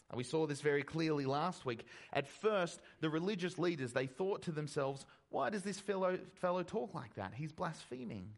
And 0.09 0.17
we 0.17 0.23
saw 0.23 0.45
this 0.47 0.61
very 0.61 0.83
clearly 0.83 1.25
last 1.25 1.65
week. 1.65 1.85
At 2.13 2.27
first, 2.27 2.79
the 3.01 3.09
religious 3.09 3.57
leaders, 3.57 3.91
they 3.91 4.05
thought 4.05 4.43
to 4.43 4.51
themselves, 4.51 5.05
why 5.29 5.49
does 5.49 5.63
this 5.63 5.79
fellow, 5.79 6.17
fellow 6.35 6.63
talk 6.63 6.93
like 6.93 7.15
that? 7.15 7.33
He's 7.35 7.51
blaspheming. 7.51 8.29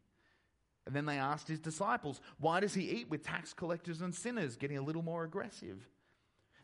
And 0.88 0.96
then 0.96 1.06
they 1.06 1.18
asked 1.18 1.48
his 1.48 1.60
disciples, 1.60 2.20
why 2.40 2.62
does 2.62 2.74
he 2.74 2.90
eat 2.90 3.10
with 3.10 3.24
tax 3.24 3.54
collectors 3.54 4.02
and 4.02 4.16
sinners, 4.16 4.56
getting 4.56 4.78
a 4.78 4.84
little 4.84 5.04
more 5.04 5.24
aggressive? 5.24 5.78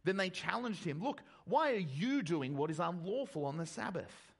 Then 0.04 0.18
they 0.18 0.30
challenged 0.30 0.84
him, 0.84 1.04
look, 1.04 1.22
why 1.46 1.74
are 1.74 1.78
you 1.78 2.24
doing 2.24 2.56
what 2.56 2.72
is 2.72 2.80
unlawful 2.80 3.46
on 3.46 3.58
the 3.58 3.66
Sabbath? 3.66 4.34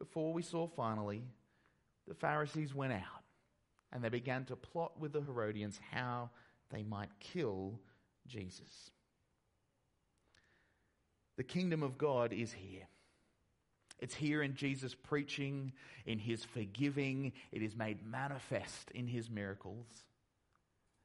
Before 0.00 0.32
we 0.32 0.42
saw 0.42 0.66
finally, 0.66 1.22
the 2.08 2.14
Pharisees 2.14 2.74
went 2.74 2.94
out 2.94 3.22
and 3.92 4.02
they 4.02 4.08
began 4.08 4.44
to 4.46 4.56
plot 4.56 4.98
with 4.98 5.12
the 5.12 5.20
Herodians 5.20 5.78
how 5.92 6.30
they 6.70 6.82
might 6.82 7.10
kill 7.20 7.78
Jesus. 8.26 8.90
The 11.36 11.44
kingdom 11.44 11.82
of 11.82 11.98
God 11.98 12.32
is 12.32 12.52
here. 12.52 12.88
It's 13.98 14.14
here 14.14 14.42
in 14.42 14.54
Jesus' 14.54 14.94
preaching, 14.94 15.72
in 16.06 16.18
his 16.18 16.44
forgiving. 16.44 17.32
It 17.52 17.62
is 17.62 17.76
made 17.76 18.04
manifest 18.04 18.90
in 18.94 19.06
his 19.06 19.28
miracles. 19.28 19.86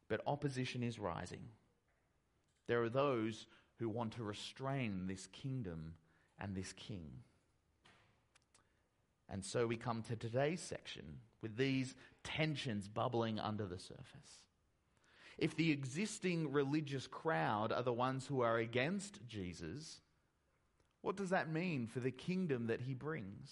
But 0.08 0.22
opposition 0.26 0.82
is 0.82 0.98
rising. 0.98 1.50
There 2.68 2.82
are 2.84 2.90
those 2.90 3.48
who 3.80 3.90
want 3.90 4.14
to 4.14 4.24
restrain 4.24 5.08
this 5.08 5.28
kingdom 5.28 5.96
and 6.40 6.56
this 6.56 6.72
king. 6.74 7.12
And 9.30 9.44
so 9.44 9.66
we 9.66 9.78
come 9.78 10.04
to 10.04 10.16
today's 10.16 10.62
section 10.62 11.20
with 11.42 11.58
these 11.58 11.96
tensions 12.24 12.88
bubbling 12.88 13.40
under 13.40 13.66
the 13.66 13.80
surface. 13.80 14.44
If 15.38 15.56
the 15.56 15.72
existing 15.72 16.52
religious 16.52 17.08
crowd 17.08 17.72
are 17.72 17.84
the 17.84 17.92
ones 17.92 18.26
who 18.26 18.42
are 18.42 18.58
against 18.58 19.20
Jesus, 19.28 20.00
what 21.02 21.18
does 21.18 21.32
that 21.32 21.52
mean 21.52 21.88
for 21.88 22.00
the 22.00 22.12
kingdom 22.12 22.68
that 22.68 22.82
he 22.82 22.94
brings? 22.94 23.52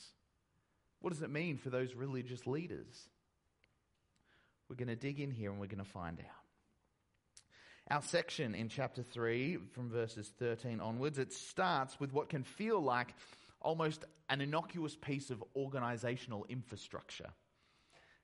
What 1.01 1.12
does 1.12 1.22
it 1.22 1.30
mean 1.30 1.58
for 1.58 1.70
those 1.70 1.94
religious 1.94 2.48
leaders? 2.48 3.10
We're 4.70 4.77
going 4.77 4.88
to 4.88 4.96
dig 4.96 5.20
in 5.20 5.32
here 5.32 5.51
and 5.51 5.60
we're 5.60 5.68
going 5.68 5.84
to 5.84 5.89
find 5.89 6.20
out. 6.20 6.44
Our 7.92 8.01
section 8.01 8.56
in 8.56 8.70
chapter 8.70 9.03
3, 9.03 9.58
from 9.74 9.89
verses 9.89 10.32
13 10.39 10.80
onwards, 10.80 11.20
it 11.20 11.34
starts 11.34 12.00
with 12.00 12.13
what 12.13 12.30
can 12.30 12.44
feel 12.44 12.80
like 12.82 13.13
almost 13.63 14.05
an 14.29 14.41
innocuous 14.41 14.96
piece 14.96 15.29
of 15.29 15.43
organizational 15.55 16.46
infrastructure. 16.50 17.29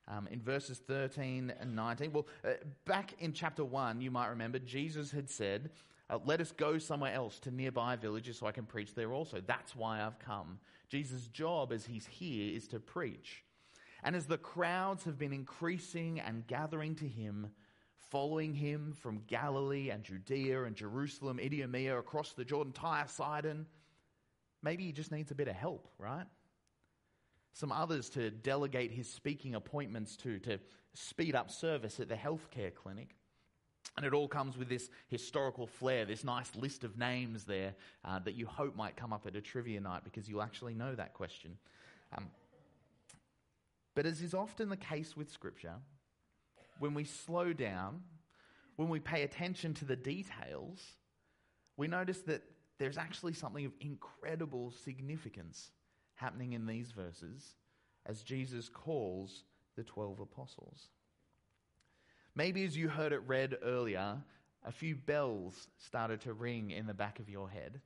Um, 0.08 0.26
in 0.28 0.40
verses 0.40 0.78
13 0.78 1.52
and 1.60 1.76
19, 1.76 2.12
well, 2.12 2.26
uh, 2.44 2.54
back 2.84 3.14
in 3.20 3.32
chapter 3.32 3.64
1, 3.64 4.00
you 4.00 4.10
might 4.10 4.28
remember, 4.28 4.58
Jesus 4.58 5.10
had 5.10 5.30
said, 5.30 5.70
uh, 6.08 6.18
let 6.24 6.40
us 6.40 6.50
go 6.50 6.78
somewhere 6.78 7.14
else 7.14 7.38
to 7.40 7.52
nearby 7.52 7.94
villages 7.94 8.38
so 8.38 8.46
I 8.46 8.52
can 8.52 8.66
preach 8.66 8.94
there 8.94 9.12
also. 9.12 9.40
That's 9.46 9.76
why 9.76 10.02
I've 10.04 10.18
come. 10.18 10.58
Jesus' 10.88 11.28
job 11.28 11.72
as 11.72 11.86
he's 11.86 12.06
here 12.06 12.56
is 12.56 12.66
to 12.68 12.80
preach. 12.80 13.44
And 14.02 14.16
as 14.16 14.26
the 14.26 14.38
crowds 14.38 15.04
have 15.04 15.18
been 15.18 15.32
increasing 15.32 16.18
and 16.18 16.46
gathering 16.48 16.96
to 16.96 17.06
him, 17.06 17.48
following 18.10 18.54
him 18.54 18.92
from 19.00 19.22
Galilee 19.28 19.90
and 19.90 20.02
Judea 20.02 20.64
and 20.64 20.74
Jerusalem, 20.74 21.38
Idumea, 21.38 21.96
across 21.96 22.32
the 22.32 22.44
Jordan, 22.44 22.72
Tyre, 22.72 23.06
Sidon, 23.06 23.66
maybe 24.62 24.84
he 24.84 24.92
just 24.92 25.12
needs 25.12 25.30
a 25.30 25.34
bit 25.34 25.48
of 25.48 25.54
help, 25.54 25.88
right? 25.98 26.26
Some 27.52 27.72
others 27.72 28.08
to 28.10 28.30
delegate 28.30 28.92
his 28.92 29.10
speaking 29.10 29.54
appointments 29.54 30.16
to, 30.18 30.38
to 30.40 30.58
speed 30.94 31.34
up 31.34 31.50
service 31.50 32.00
at 32.00 32.08
the 32.08 32.14
healthcare 32.14 32.74
clinic. 32.74 33.14
And 33.96 34.06
it 34.06 34.14
all 34.14 34.28
comes 34.28 34.56
with 34.56 34.68
this 34.68 34.88
historical 35.08 35.66
flair, 35.66 36.04
this 36.04 36.22
nice 36.22 36.54
list 36.54 36.84
of 36.84 36.96
names 36.96 37.44
there 37.44 37.74
uh, 38.04 38.20
that 38.20 38.34
you 38.34 38.46
hope 38.46 38.76
might 38.76 38.96
come 38.96 39.12
up 39.12 39.26
at 39.26 39.34
a 39.34 39.40
trivia 39.40 39.80
night 39.80 40.04
because 40.04 40.28
you'll 40.28 40.42
actually 40.42 40.74
know 40.74 40.94
that 40.94 41.12
question. 41.12 41.56
Um, 42.16 42.28
but 43.94 44.06
as 44.06 44.22
is 44.22 44.32
often 44.32 44.68
the 44.68 44.76
case 44.76 45.16
with 45.16 45.30
Scripture, 45.30 45.74
when 46.78 46.94
we 46.94 47.04
slow 47.04 47.52
down, 47.52 48.02
when 48.76 48.88
we 48.88 49.00
pay 49.00 49.22
attention 49.22 49.74
to 49.74 49.84
the 49.84 49.96
details, 49.96 50.80
we 51.76 51.88
notice 51.88 52.20
that 52.22 52.42
there's 52.80 52.98
actually 52.98 53.34
something 53.34 53.66
of 53.66 53.72
incredible 53.78 54.72
significance 54.84 55.70
happening 56.14 56.54
in 56.54 56.66
these 56.66 56.92
verses 56.92 57.54
as 58.06 58.22
Jesus 58.22 58.70
calls 58.70 59.44
the 59.76 59.84
12 59.84 60.20
apostles. 60.20 60.88
Maybe 62.34 62.64
as 62.64 62.78
you 62.78 62.88
heard 62.88 63.12
it 63.12 63.22
read 63.26 63.58
earlier, 63.62 64.16
a 64.64 64.72
few 64.72 64.96
bells 64.96 65.68
started 65.76 66.22
to 66.22 66.32
ring 66.32 66.70
in 66.70 66.86
the 66.86 66.94
back 66.94 67.18
of 67.18 67.28
your 67.28 67.50
head. 67.50 67.82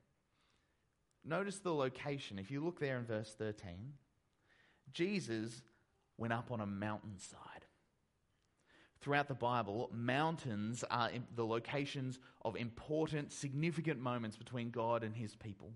Notice 1.25 1.59
the 1.59 1.75
location. 1.75 2.39
If 2.39 2.53
you 2.53 2.65
look 2.65 2.79
there 2.79 2.97
in 2.97 3.05
verse 3.05 3.35
13, 3.37 3.95
Jesus 4.93 5.61
went 6.17 6.33
up 6.33 6.53
on 6.53 6.61
a 6.61 6.67
mountainside. 6.67 7.54
Throughout 9.05 9.29
the 9.29 9.35
Bible, 9.35 9.91
mountains 9.93 10.83
are 10.91 11.11
the 11.37 11.45
locations 11.45 12.19
of 12.41 12.57
important, 12.57 13.35
significant 13.35 14.01
moments 14.01 14.39
between 14.39 14.71
God 14.71 15.05
and 15.05 15.15
his 15.15 15.37
people. 15.37 15.75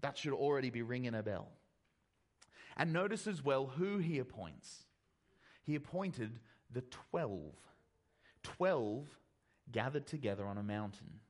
That 0.00 0.16
should 0.16 0.32
already 0.32 0.70
be 0.70 0.80
ringing 0.80 1.14
a 1.14 1.22
bell. 1.22 1.48
And 2.78 2.94
notice 2.94 3.26
as 3.26 3.44
well 3.44 3.66
who 3.66 3.98
he 3.98 4.20
appoints. 4.20 4.84
He 5.64 5.74
appointed 5.74 6.40
the 6.72 6.80
12. 7.10 7.42
12 8.42 9.06
gathered 9.70 10.06
together 10.06 10.46
on 10.46 10.56
a 10.56 10.62
mountain. 10.62 11.20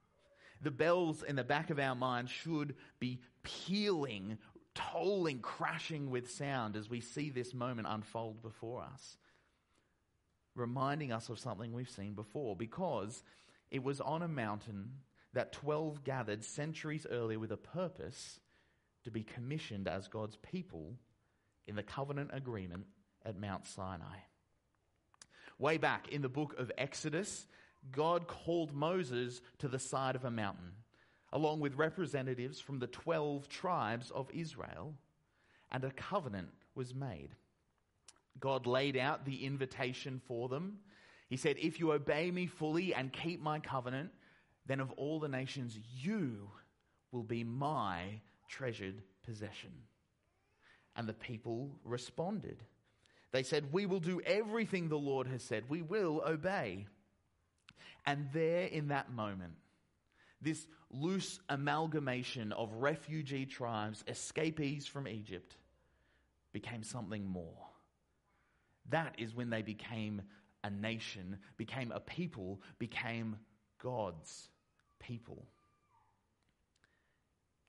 The 0.63 0.71
bells 0.71 1.25
in 1.25 1.35
the 1.35 1.43
back 1.43 1.71
of 1.71 1.81
our 1.81 1.97
mind 1.97 2.31
should 2.31 2.77
be 3.01 3.21
pealing, 3.43 4.39
tolling, 4.77 5.41
crashing 5.41 6.09
with 6.09 6.31
sound 6.31 6.77
as 6.77 6.89
we 6.89 7.01
see 7.01 7.31
this 7.31 7.53
moment 7.53 7.89
unfold 7.91 8.43
before 8.43 8.85
us, 8.85 9.17
reminding 10.55 11.13
us 11.13 11.29
of 11.29 11.39
something 11.39 11.73
we've 11.73 11.91
seen 11.91 12.15
before 12.15 12.57
because 12.57 13.23
it 13.71 13.83
was 13.83 14.01
on 14.01 14.23
a 14.23 14.29
mountain 14.29 14.91
that 15.33 15.53
12 15.53 16.05
gathered 16.05 16.45
centuries 16.45 17.07
earlier 17.11 17.39
with 17.39 17.51
a 17.51 17.57
purpose 17.57 18.39
to 19.03 19.11
be 19.11 19.23
commissioned 19.23 19.89
as 19.89 20.09
God's 20.09 20.37
people 20.37 20.95
in 21.67 21.77
the 21.77 21.83
covenant 21.83 22.31
agreement 22.33 22.87
at 23.25 23.41
Mount 23.41 23.67
Sinai. 23.67 24.19
Way 25.59 25.79
back 25.79 26.09
in 26.09 26.23
the 26.23 26.29
book 26.29 26.59
of 26.59 26.73
Exodus, 26.79 27.47
God 27.93 28.27
called 28.27 28.73
Moses 28.73 29.41
to 29.59 29.69
the 29.69 29.79
side 29.79 30.17
of 30.17 30.25
a 30.25 30.31
mountain, 30.31 30.73
along 31.33 31.61
with 31.61 31.77
representatives 31.77 32.61
from 32.61 32.79
the 32.79 32.87
12 32.87 33.49
tribes 33.49 34.11
of 34.11 34.31
Israel, 34.33 34.95
and 35.71 35.85
a 35.85 35.91
covenant 35.91 36.51
was 36.75 36.95
made. 36.95 37.31
God 38.41 38.67
laid 38.67 38.97
out 38.97 39.25
the 39.25 39.45
invitation 39.45 40.21
for 40.27 40.49
them. 40.49 40.79
He 41.29 41.37
said, 41.37 41.57
If 41.59 41.81
you 41.81 41.93
obey 41.93 42.31
me 42.31 42.47
fully 42.47 42.95
and 42.95 43.13
keep 43.13 43.41
my 43.41 43.59
covenant, 43.61 44.11
then 44.67 44.81
of 44.81 44.91
all 44.93 45.21
the 45.21 45.29
nations, 45.29 45.79
you 46.01 46.49
will 47.13 47.23
be 47.23 47.45
my 47.45 48.21
treasured 48.49 49.03
possession. 49.25 49.73
And 50.97 51.09
the 51.09 51.15
people 51.15 51.71
responded. 51.85 52.63
They 53.33 53.43
said, 53.43 53.73
We 53.73 53.87
will 53.87 54.01
do 54.01 54.21
everything 54.25 54.89
the 54.89 54.97
Lord 54.97 55.27
has 55.27 55.43
said. 55.43 55.65
We 55.69 55.83
will 55.83 56.23
obey. 56.27 56.87
And 58.07 58.29
there 58.33 58.67
in 58.67 58.89
that 58.89 59.13
moment, 59.13 59.55
this 60.41 60.67
loose 60.91 61.41
amalgamation 61.49 62.53
of 62.53 62.73
refugee 62.75 63.47
tribes, 63.47 64.05
escapees 64.07 64.87
from 64.87 65.09
Egypt, 65.09 65.57
became 66.53 66.83
something 66.83 67.27
more. 67.27 67.64
That 68.91 69.15
is 69.19 69.35
when 69.35 69.51
they 69.51 69.63
became 69.63 70.23
a 70.63 70.71
nation, 70.71 71.39
became 71.57 71.93
a 71.93 72.01
people, 72.01 72.61
became 72.79 73.37
God's 73.83 74.49
people. 75.01 75.47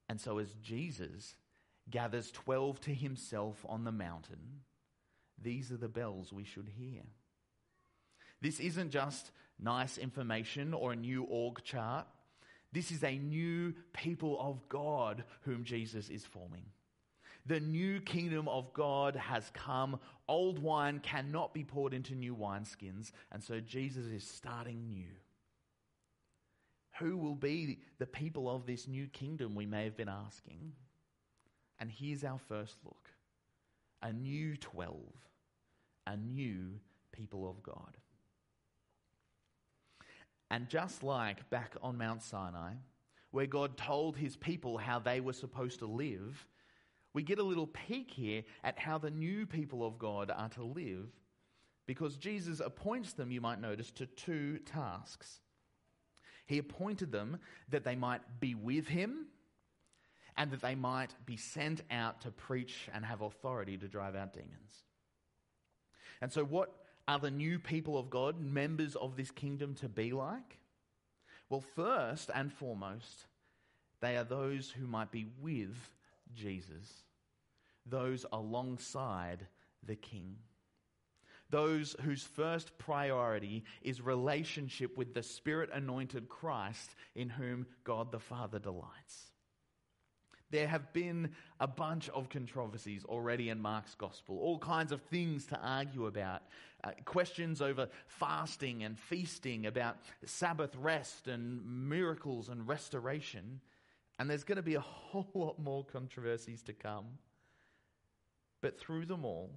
And 0.07 0.19
so, 0.19 0.38
as 0.38 0.53
Jesus 0.62 1.36
gathers 1.89 2.31
12 2.31 2.79
to 2.81 2.93
himself 2.93 3.65
on 3.67 3.84
the 3.84 3.91
mountain, 3.91 4.62
these 5.41 5.72
are 5.72 5.77
the 5.77 5.88
bells 5.88 6.31
we 6.31 6.43
should 6.43 6.69
hear. 6.77 7.01
This 8.41 8.60
isn't 8.60 8.91
just 8.91 9.31
nice 9.60 9.98
information 9.98 10.74
or 10.74 10.93
a 10.93 10.95
new 10.95 11.24
org 11.24 11.63
chart. 11.63 12.07
This 12.72 12.91
is 12.91 13.03
a 13.03 13.17
new 13.17 13.74
people 13.93 14.38
of 14.39 14.67
God 14.69 15.24
whom 15.41 15.63
Jesus 15.63 16.10
is 16.10 16.25
forming. 16.25 16.65
The 17.46 17.60
new 17.60 18.02
kingdom 18.02 18.48
of 18.48 18.74
God 18.74 19.16
has 19.16 19.52
come. 19.54 20.00
Old 20.28 20.60
wine 20.60 21.00
cannot 21.00 21.54
be 21.54 21.64
poured 21.64 21.94
into 21.94 22.16
new 22.16 22.36
wineskins. 22.36 23.12
And 23.32 23.44
so 23.44 23.60
Jesus 23.60 24.08
is 24.08 24.28
starting 24.28 24.88
new. 24.88 25.10
Who 27.00 27.18
will 27.18 27.36
be 27.36 27.80
the 28.00 28.08
people 28.08 28.50
of 28.50 28.66
this 28.66 28.88
new 28.88 29.08
kingdom, 29.08 29.54
we 29.54 29.66
may 29.66 29.84
have 29.84 29.98
been 29.98 30.10
asking. 30.10 30.72
And 31.80 31.92
here's 31.92 32.24
our 32.24 32.40
first 32.48 32.78
look 32.84 33.10
a 34.02 34.14
new 34.14 34.56
12, 34.58 34.96
a 36.08 36.18
new 36.18 36.80
people 37.12 37.50
of 37.50 37.62
God. 37.62 37.98
And 40.50 40.70
just 40.70 41.04
like 41.04 41.50
back 41.50 41.75
on 41.82 41.98
Mount 41.98 42.22
Sinai, 42.22 42.74
where 43.32 43.48
God 43.48 43.78
told 43.78 44.16
his 44.16 44.36
people 44.36 44.78
how 44.78 45.00
they 45.00 45.20
were 45.20 45.34
supposed 45.34 45.80
to 45.80 45.86
live, 45.86 46.46
we 47.15 47.24
get 47.24 47.39
a 47.39 47.43
little 47.43 47.65
peek 47.67 48.12
here 48.12 48.43
at 48.62 48.77
how 48.77 48.98
the 48.98 49.10
new 49.10 49.45
people 49.45 49.88
of 49.88 49.98
God 49.98 50.29
are 50.29 50.50
to 50.50 50.63
live 50.63 51.07
because 51.88 52.17
Jesus 52.17 52.60
appoints 52.60 53.13
them, 53.13 53.31
you 53.31 53.39
might 53.39 53.62
notice, 53.62 53.89
to 53.91 54.05
two 54.05 54.60
tasks. 54.60 55.39
He 56.45 56.57
appointed 56.57 57.13
them 57.13 57.39
that 57.69 57.86
they 57.86 57.95
might 57.95 58.22
be 58.41 58.53
with 58.53 58.88
him 58.88 59.27
and 60.36 60.51
that 60.51 60.62
they 60.62 60.75
might 60.75 61.15
be 61.25 61.38
sent 61.38 61.84
out 61.89 62.22
to 62.22 62.31
preach 62.31 62.89
and 62.93 63.05
have 63.05 63.22
authority 63.22 63.77
to 63.77 63.88
drive 63.88 64.15
out 64.15 64.34
demons. 64.34 64.84
And 66.22 66.29
so, 66.34 66.43
what 66.43 66.74
are 67.07 67.19
the 67.19 67.31
new 67.31 67.60
people 67.60 67.98
of 67.98 68.10
God, 68.10 68.41
members 68.41 68.95
of 68.95 69.15
this 69.15 69.31
kingdom, 69.31 69.74
to 69.75 69.88
be 69.88 70.12
like? 70.12 70.60
Well, 71.50 71.63
first 71.75 72.29
and 72.36 72.51
foremost, 72.51 73.27
they 74.01 74.17
are 74.17 74.25
those 74.25 74.69
who 74.69 74.86
might 74.86 75.12
be 75.12 75.27
with 75.39 75.77
Jesus, 76.34 77.04
those 77.86 78.25
alongside 78.32 79.48
the 79.84 79.96
King. 79.96 80.38
Those 81.50 81.96
whose 82.01 82.24
first 82.24 82.77
priority 82.77 83.63
is 83.82 84.01
relationship 84.01 84.98
with 84.98 85.13
the 85.13 85.24
Spirit 85.24 85.70
anointed 85.74 86.27
Christ 86.27 86.96
in 87.13 87.30
whom 87.30 87.68
God 87.84 88.12
the 88.12 88.20
Father 88.20 88.60
delights. 88.60 89.32
There 90.51 90.68
have 90.68 90.94
been 90.94 91.32
a 91.60 91.68
bunch 91.68 92.10
of 92.10 92.30
controversies 92.30 93.04
already 93.06 93.50
in 93.50 93.62
Mark's 93.62 93.96
gospel, 93.96 94.38
all 94.39 94.60
kinds 94.60 94.92
of 94.92 95.01
things 95.01 95.46
to 95.48 95.60
argue 95.60 96.06
about. 96.08 96.44
Uh, 96.84 96.92
questions 97.04 97.62
over 97.62 97.89
fasting 98.08 98.84
and 98.84 98.98
feasting, 98.98 99.65
about 99.65 99.98
Sabbath 100.24 100.75
rest 100.75 101.27
and 101.27 101.89
miracles 101.89 102.50
and 102.50 102.68
restoration. 102.68 103.60
And 104.20 104.30
there's 104.30 104.44
going 104.44 104.58
to 104.58 104.62
be 104.62 104.75
a 104.75 104.80
whole 104.82 105.30
lot 105.34 105.60
more 105.60 105.84
controversies 105.84 106.62
to 106.63 106.74
come. 106.74 107.06
But 108.65 108.79
through 108.79 109.05
them 109.05 109.25
all, 109.25 109.51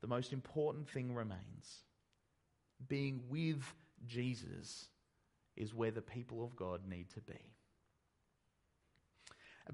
the 0.00 0.06
most 0.06 0.32
important 0.32 0.88
thing 0.88 1.12
remains 1.12 1.82
being 2.86 3.20
with 3.28 3.64
Jesus 4.06 4.86
is 5.56 5.74
where 5.74 5.90
the 5.90 6.02
people 6.02 6.44
of 6.44 6.54
God 6.54 6.82
need 6.88 7.10
to 7.14 7.20
be. 7.20 7.40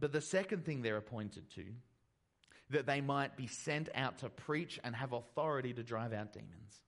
But 0.01 0.13
the 0.13 0.23
second 0.23 0.65
thing 0.65 0.81
they're 0.81 0.97
appointed 0.97 1.51
to, 1.57 1.65
that 2.71 2.87
they 2.87 3.03
might 3.03 3.37
be 3.37 3.47
sent 3.47 3.91
out 3.95 4.17
to 4.21 4.31
preach 4.31 4.81
and 4.83 4.97
have 4.97 5.13
authority 5.13 5.75
to 5.75 5.83
drive 5.83 6.15
out 6.15 6.33
demons. 6.33 6.81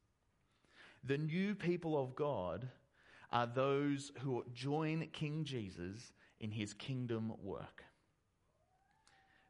The 1.07 1.19
new 1.19 1.55
people 1.55 2.03
of 2.03 2.17
God 2.17 2.67
are 3.31 3.47
those 3.47 4.13
who 4.21 4.47
join 4.55 5.09
King 5.13 5.45
Jesus 5.45 6.15
in 6.41 6.53
his 6.53 6.73
kingdom 6.73 7.35
work. 7.43 7.85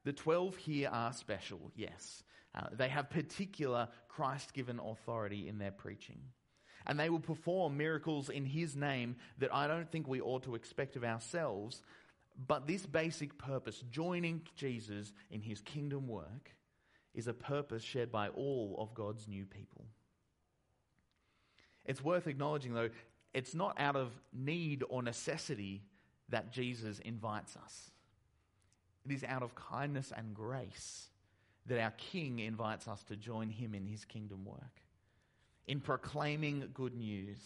The 0.05 0.13
12 0.13 0.57
here 0.57 0.91
are 0.93 1.13
special, 1.13 1.73
yes. 1.75 2.23
Uh, 2.55 2.67
they 2.73 2.89
have 2.89 3.11
particular 3.11 3.89
Christ 4.09 4.53
given 4.53 4.79
authority 4.79 5.49
in 5.49 5.59
their 5.59 5.73
preaching. 5.73 6.21
And 6.87 7.01
they 7.01 7.09
will 7.09 7.21
perform 7.21 7.77
miracles 7.77 8.29
in 8.29 8.45
his 8.45 8.77
name 8.77 9.17
that 9.39 9.55
I 9.55 9.67
don't 9.67 9.91
think 9.91 10.07
we 10.07 10.21
ought 10.21 10.43
to 10.45 10.55
expect 10.55 10.97
of 10.97 11.05
ourselves, 11.05 11.83
but 12.47 12.67
this 12.67 12.85
basic 12.85 13.39
purpose, 13.39 13.83
joining 13.91 14.43
Jesus 14.57 15.13
in 15.31 15.41
his 15.41 15.61
kingdom 15.63 16.07
work, 16.07 16.55
is 17.15 17.27
a 17.27 17.33
purpose 17.33 17.83
shared 17.83 18.13
by 18.13 18.29
all 18.29 18.77
of 18.79 18.93
God's 18.95 19.27
new 19.27 19.47
people. 19.47 19.87
It's 21.87 22.03
worth 22.03 22.27
acknowledging, 22.27 22.75
though, 22.75 22.91
it's 23.33 23.55
not 23.55 23.81
out 23.81 23.97
of 23.97 24.13
need 24.33 24.85
or 24.89 25.03
necessity 25.03 25.83
that 26.29 26.53
Jesus 26.53 26.99
invites 27.01 27.57
us. 27.57 27.91
It 29.05 29.13
is 29.13 29.25
out 29.25 29.43
of 29.43 29.55
kindness 29.55 30.13
and 30.17 30.35
grace 30.35 31.09
that 31.67 31.81
our 31.81 31.93
King 31.93 32.39
invites 32.39 32.89
us 32.89 33.03
to 33.05 33.17
join 33.17 33.51
him 33.51 33.75
in 33.75 33.87
his 33.87 34.05
kingdom 34.05 34.45
work. 34.45 34.81
In 35.67 35.81
proclaiming 35.81 36.69
good 36.75 36.95
news, 36.95 37.39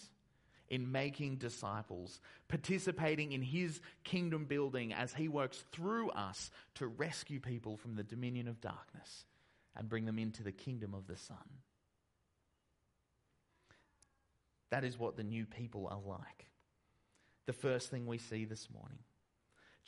in 0.69 0.91
making 0.93 1.37
disciples, 1.37 2.21
participating 2.49 3.33
in 3.33 3.43
his 3.43 3.81
kingdom 4.05 4.45
building 4.45 4.93
as 4.93 5.15
he 5.15 5.29
works 5.29 5.65
through 5.73 6.11
us 6.11 6.51
to 6.75 6.87
rescue 6.87 7.41
people 7.41 7.77
from 7.77 7.95
the 7.95 8.03
dominion 8.03 8.49
of 8.49 8.61
darkness 8.61 9.25
and 9.77 9.89
bring 9.89 10.05
them 10.05 10.19
into 10.19 10.43
the 10.43 10.53
kingdom 10.53 10.95
of 10.95 11.07
the 11.07 11.17
Son. 11.17 11.37
That 14.71 14.85
is 14.85 14.99
what 14.99 15.17
the 15.17 15.25
new 15.25 15.47
people 15.47 15.89
are 15.91 16.01
like. 16.05 16.47
The 17.47 17.53
first 17.53 17.91
thing 17.91 18.07
we 18.07 18.19
see 18.19 18.45
this 18.45 18.69
morning 18.71 18.99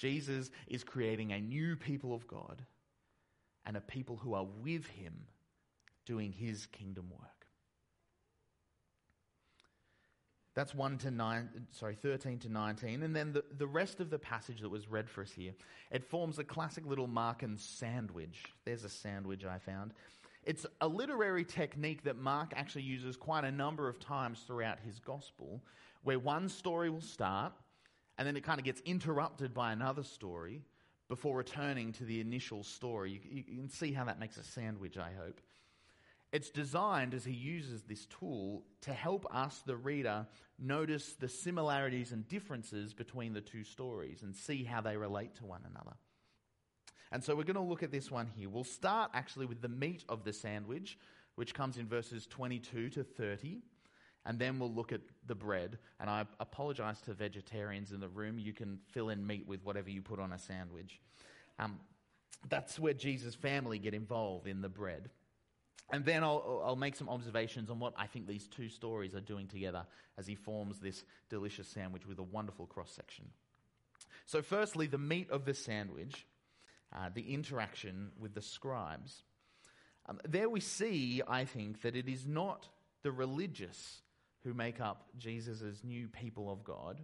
Jesus 0.00 0.50
is 0.66 0.82
creating 0.82 1.32
a 1.32 1.40
new 1.40 1.76
people 1.76 2.14
of 2.14 2.26
God 2.26 2.64
and 3.66 3.76
a 3.76 3.82
people 3.82 4.16
who 4.16 4.32
are 4.32 4.46
with 4.62 4.86
him 4.86 5.26
doing 6.06 6.32
his 6.32 6.64
kingdom 6.66 7.10
work. 7.10 7.46
That's 10.54 10.74
1 10.74 10.96
to 10.98 11.10
9, 11.10 11.48
sorry, 11.70 11.94
13 11.94 12.38
to 12.40 12.48
19. 12.48 13.02
And 13.02 13.14
then 13.14 13.34
the, 13.34 13.44
the 13.58 13.66
rest 13.66 14.00
of 14.00 14.08
the 14.08 14.18
passage 14.18 14.62
that 14.62 14.70
was 14.70 14.88
read 14.88 15.08
for 15.08 15.20
us 15.20 15.32
here, 15.32 15.52
it 15.90 16.08
forms 16.08 16.38
a 16.38 16.44
classic 16.44 16.86
little 16.86 17.06
Markan 17.06 17.58
sandwich. 17.58 18.44
There's 18.64 18.84
a 18.84 18.88
sandwich 18.88 19.44
I 19.44 19.58
found. 19.58 19.92
It's 20.44 20.64
a 20.80 20.88
literary 20.88 21.44
technique 21.44 22.04
that 22.04 22.16
Mark 22.16 22.54
actually 22.56 22.84
uses 22.84 23.18
quite 23.18 23.44
a 23.44 23.52
number 23.52 23.86
of 23.86 24.00
times 24.00 24.44
throughout 24.46 24.80
his 24.80 24.98
gospel, 24.98 25.62
where 26.04 26.18
one 26.18 26.48
story 26.48 26.88
will 26.88 27.02
start 27.02 27.52
and 28.20 28.26
then 28.26 28.36
it 28.36 28.44
kind 28.44 28.60
of 28.60 28.66
gets 28.66 28.82
interrupted 28.82 29.54
by 29.54 29.72
another 29.72 30.02
story 30.02 30.60
before 31.08 31.34
returning 31.34 31.90
to 31.90 32.04
the 32.04 32.20
initial 32.20 32.62
story. 32.62 33.12
You, 33.12 33.42
you, 33.48 33.56
can 33.56 33.70
see 33.70 33.94
how 33.94 34.04
that 34.04 34.20
makes 34.20 34.36
a 34.36 34.44
sandwich, 34.44 34.98
I 34.98 35.10
hope. 35.18 35.40
It's 36.30 36.50
designed 36.50 37.14
as 37.14 37.24
he 37.24 37.32
uses 37.32 37.82
this 37.84 38.04
tool 38.18 38.62
to 38.82 38.92
help 38.92 39.24
us, 39.34 39.62
the 39.64 39.74
reader, 39.74 40.26
notice 40.58 41.14
the 41.14 41.30
similarities 41.30 42.12
and 42.12 42.28
differences 42.28 42.92
between 42.92 43.32
the 43.32 43.40
two 43.40 43.64
stories 43.64 44.22
and 44.22 44.36
see 44.36 44.64
how 44.64 44.82
they 44.82 44.98
relate 44.98 45.36
to 45.36 45.46
one 45.46 45.62
another. 45.64 45.96
And 47.10 47.24
so 47.24 47.34
we're 47.34 47.44
going 47.44 47.54
to 47.54 47.62
look 47.62 47.82
at 47.82 47.90
this 47.90 48.10
one 48.10 48.26
here. 48.36 48.50
We'll 48.50 48.64
start 48.64 49.12
actually 49.14 49.46
with 49.46 49.62
the 49.62 49.70
meat 49.70 50.04
of 50.10 50.24
the 50.24 50.34
sandwich, 50.34 50.98
which 51.36 51.54
comes 51.54 51.78
in 51.78 51.88
verses 51.88 52.26
22 52.26 52.90
to 52.90 53.02
30. 53.02 53.62
And 54.26 54.38
then 54.38 54.58
we'll 54.58 54.72
look 54.72 54.92
at 54.92 55.00
the 55.26 55.34
bread. 55.34 55.78
And 55.98 56.10
I 56.10 56.26
apologize 56.38 57.00
to 57.02 57.14
vegetarians 57.14 57.92
in 57.92 58.00
the 58.00 58.08
room. 58.08 58.38
You 58.38 58.52
can 58.52 58.78
fill 58.90 59.08
in 59.08 59.26
meat 59.26 59.46
with 59.46 59.64
whatever 59.64 59.90
you 59.90 60.02
put 60.02 60.20
on 60.20 60.32
a 60.32 60.38
sandwich. 60.38 61.00
Um, 61.58 61.80
that's 62.48 62.78
where 62.78 62.94
Jesus' 62.94 63.34
family 63.34 63.78
get 63.78 63.94
involved 63.94 64.46
in 64.46 64.60
the 64.60 64.68
bread. 64.68 65.10
And 65.92 66.04
then 66.04 66.22
I'll, 66.22 66.62
I'll 66.64 66.76
make 66.76 66.94
some 66.94 67.08
observations 67.08 67.68
on 67.70 67.78
what 67.78 67.94
I 67.96 68.06
think 68.06 68.26
these 68.26 68.46
two 68.46 68.68
stories 68.68 69.14
are 69.14 69.20
doing 69.20 69.48
together 69.48 69.84
as 70.16 70.26
he 70.26 70.34
forms 70.34 70.78
this 70.78 71.04
delicious 71.28 71.68
sandwich 71.68 72.06
with 72.06 72.18
a 72.18 72.22
wonderful 72.22 72.66
cross 72.66 72.92
section. 72.92 73.26
So, 74.26 74.42
firstly, 74.42 74.86
the 74.86 74.98
meat 74.98 75.30
of 75.30 75.44
the 75.44 75.54
sandwich, 75.54 76.26
uh, 76.94 77.10
the 77.12 77.34
interaction 77.34 78.12
with 78.20 78.34
the 78.34 78.42
scribes. 78.42 79.24
Um, 80.06 80.20
there 80.28 80.48
we 80.48 80.60
see, 80.60 81.22
I 81.26 81.44
think, 81.44 81.82
that 81.82 81.96
it 81.96 82.08
is 82.08 82.26
not 82.26 82.68
the 83.02 83.10
religious 83.10 84.02
who 84.44 84.54
make 84.54 84.80
up 84.80 85.06
Jesus' 85.18 85.82
new 85.84 86.08
people 86.08 86.50
of 86.50 86.64
God, 86.64 87.00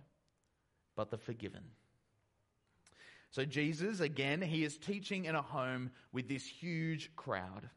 but 0.95 1.11
the 1.11 1.19
forgiven. 1.19 1.63
So, 3.31 3.45
Jesus, 3.45 4.01
again, 4.01 4.41
he 4.41 4.65
is 4.65 4.79
teaching 4.79 5.27
in 5.27 5.35
a 5.35 5.43
home 5.43 5.91
with 6.13 6.29
this 6.29 6.47
huge 6.47 7.15
crowd. 7.17 7.69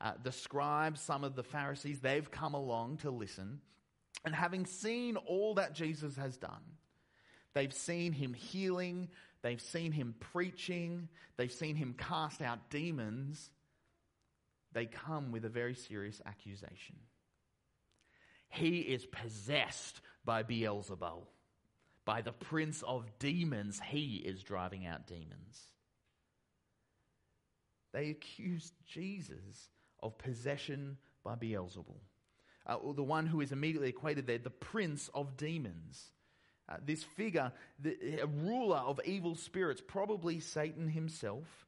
Uh, 0.00 0.12
the 0.22 0.32
scribes, 0.32 1.00
some 1.00 1.22
of 1.22 1.36
the 1.36 1.42
Pharisees, 1.42 2.00
they've 2.00 2.30
come 2.30 2.54
along 2.54 2.98
to 2.98 3.10
listen. 3.10 3.60
And 4.24 4.34
having 4.34 4.66
seen 4.66 5.16
all 5.16 5.54
that 5.54 5.74
Jesus 5.74 6.16
has 6.16 6.36
done, 6.36 6.62
they've 7.54 7.72
seen 7.72 8.12
him 8.12 8.32
healing, 8.32 9.08
they've 9.42 9.60
seen 9.60 9.92
him 9.92 10.14
preaching, 10.18 11.08
they've 11.36 11.52
seen 11.52 11.76
him 11.76 11.94
cast 11.98 12.40
out 12.40 12.70
demons, 12.70 13.50
they 14.72 14.86
come 14.86 15.32
with 15.32 15.44
a 15.44 15.50
very 15.50 15.74
serious 15.74 16.22
accusation. 16.24 16.96
He 18.52 18.80
is 18.80 19.06
possessed 19.06 20.02
by 20.26 20.42
Beelzebul. 20.42 21.22
By 22.04 22.20
the 22.20 22.32
prince 22.32 22.82
of 22.82 23.06
demons, 23.18 23.80
he 23.80 24.16
is 24.16 24.42
driving 24.42 24.86
out 24.86 25.06
demons. 25.06 25.58
They 27.92 28.10
accused 28.10 28.74
Jesus 28.86 29.70
of 30.02 30.18
possession 30.18 30.98
by 31.24 31.36
Beelzebul, 31.36 32.00
uh, 32.66 32.74
or 32.74 32.92
the 32.92 33.02
one 33.02 33.26
who 33.26 33.40
is 33.40 33.52
immediately 33.52 33.88
equated 33.88 34.26
there, 34.26 34.38
the 34.38 34.50
prince 34.50 35.08
of 35.14 35.36
demons. 35.38 36.10
Uh, 36.68 36.76
this 36.84 37.02
figure, 37.02 37.52
the, 37.78 38.20
a 38.20 38.26
ruler 38.26 38.78
of 38.78 39.00
evil 39.06 39.34
spirits, 39.34 39.82
probably 39.86 40.40
Satan 40.40 40.88
himself. 40.88 41.66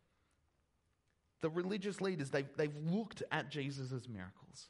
The 1.40 1.50
religious 1.50 2.00
leaders, 2.00 2.30
they've, 2.30 2.48
they've 2.56 2.76
looked 2.76 3.22
at 3.32 3.50
Jesus' 3.50 4.08
miracles. 4.08 4.68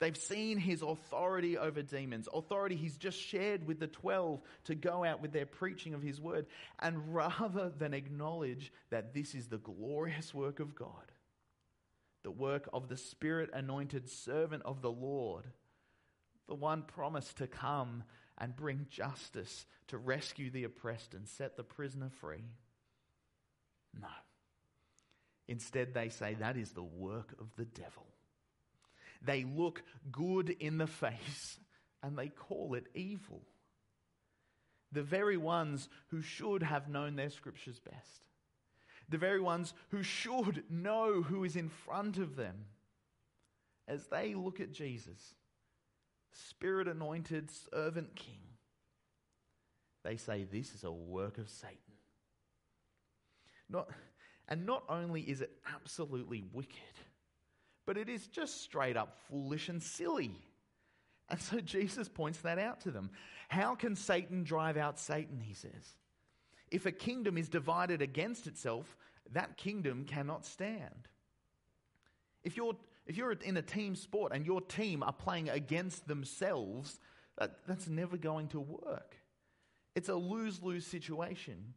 They've 0.00 0.16
seen 0.16 0.58
his 0.58 0.82
authority 0.82 1.58
over 1.58 1.82
demons, 1.82 2.28
authority 2.32 2.76
he's 2.76 2.96
just 2.96 3.18
shared 3.20 3.66
with 3.66 3.80
the 3.80 3.88
12 3.88 4.40
to 4.64 4.74
go 4.76 5.04
out 5.04 5.20
with 5.20 5.32
their 5.32 5.46
preaching 5.46 5.92
of 5.92 6.02
his 6.02 6.20
word. 6.20 6.46
And 6.78 7.14
rather 7.14 7.70
than 7.76 7.94
acknowledge 7.94 8.72
that 8.90 9.12
this 9.12 9.34
is 9.34 9.48
the 9.48 9.58
glorious 9.58 10.32
work 10.32 10.60
of 10.60 10.76
God, 10.76 11.12
the 12.22 12.30
work 12.30 12.68
of 12.72 12.88
the 12.88 12.96
Spirit 12.96 13.50
anointed 13.52 14.08
servant 14.08 14.62
of 14.64 14.82
the 14.82 14.90
Lord, 14.90 15.46
the 16.46 16.54
one 16.54 16.82
promised 16.82 17.38
to 17.38 17.48
come 17.48 18.04
and 18.38 18.54
bring 18.54 18.86
justice 18.90 19.66
to 19.88 19.98
rescue 19.98 20.50
the 20.50 20.64
oppressed 20.64 21.12
and 21.14 21.26
set 21.26 21.56
the 21.56 21.64
prisoner 21.64 22.10
free. 22.20 22.44
No. 24.00 24.08
Instead, 25.48 25.92
they 25.92 26.08
say 26.08 26.34
that 26.34 26.56
is 26.56 26.70
the 26.70 26.82
work 26.82 27.34
of 27.40 27.48
the 27.56 27.64
devil. 27.64 28.06
They 29.22 29.44
look 29.44 29.82
good 30.10 30.50
in 30.50 30.78
the 30.78 30.86
face 30.86 31.58
and 32.02 32.16
they 32.16 32.28
call 32.28 32.74
it 32.74 32.86
evil. 32.94 33.42
The 34.92 35.02
very 35.02 35.36
ones 35.36 35.88
who 36.08 36.22
should 36.22 36.62
have 36.62 36.88
known 36.88 37.16
their 37.16 37.30
scriptures 37.30 37.80
best. 37.80 38.28
The 39.08 39.18
very 39.18 39.40
ones 39.40 39.74
who 39.90 40.02
should 40.02 40.64
know 40.70 41.22
who 41.22 41.44
is 41.44 41.56
in 41.56 41.68
front 41.68 42.18
of 42.18 42.36
them. 42.36 42.66
As 43.86 44.06
they 44.06 44.34
look 44.34 44.60
at 44.60 44.72
Jesus, 44.72 45.34
Spirit 46.32 46.88
anointed 46.88 47.50
servant 47.72 48.14
king, 48.14 48.40
they 50.04 50.16
say 50.16 50.44
this 50.44 50.74
is 50.74 50.84
a 50.84 50.92
work 50.92 51.38
of 51.38 51.48
Satan. 51.48 51.76
Not, 53.68 53.88
and 54.46 54.64
not 54.64 54.84
only 54.88 55.22
is 55.22 55.40
it 55.40 55.50
absolutely 55.74 56.44
wicked, 56.52 56.76
but 57.88 57.96
it 57.96 58.10
is 58.10 58.26
just 58.26 58.60
straight 58.60 58.98
up 58.98 59.16
foolish 59.30 59.70
and 59.70 59.82
silly. 59.82 60.30
And 61.30 61.40
so 61.40 61.58
Jesus 61.64 62.06
points 62.06 62.40
that 62.40 62.58
out 62.58 62.82
to 62.82 62.90
them. 62.90 63.08
How 63.48 63.74
can 63.74 63.96
Satan 63.96 64.44
drive 64.44 64.76
out 64.76 65.00
Satan, 65.00 65.40
he 65.40 65.54
says? 65.54 65.96
If 66.70 66.84
a 66.84 66.92
kingdom 66.92 67.38
is 67.38 67.48
divided 67.48 68.02
against 68.02 68.46
itself, 68.46 68.94
that 69.32 69.56
kingdom 69.56 70.04
cannot 70.04 70.44
stand. 70.44 71.08
If 72.44 72.58
you're, 72.58 72.76
if 73.06 73.16
you're 73.16 73.32
in 73.32 73.56
a 73.56 73.62
team 73.62 73.96
sport 73.96 74.32
and 74.34 74.44
your 74.44 74.60
team 74.60 75.02
are 75.02 75.10
playing 75.10 75.48
against 75.48 76.06
themselves, 76.06 77.00
that, 77.38 77.60
that's 77.66 77.88
never 77.88 78.18
going 78.18 78.48
to 78.48 78.60
work. 78.60 79.16
It's 79.94 80.10
a 80.10 80.14
lose 80.14 80.62
lose 80.62 80.86
situation. 80.86 81.72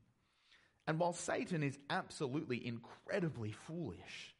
And 0.87 0.99
while 0.99 1.13
Satan 1.13 1.63
is 1.63 1.79
absolutely 1.89 2.67
incredibly 2.67 3.53
foolish, 3.53 4.35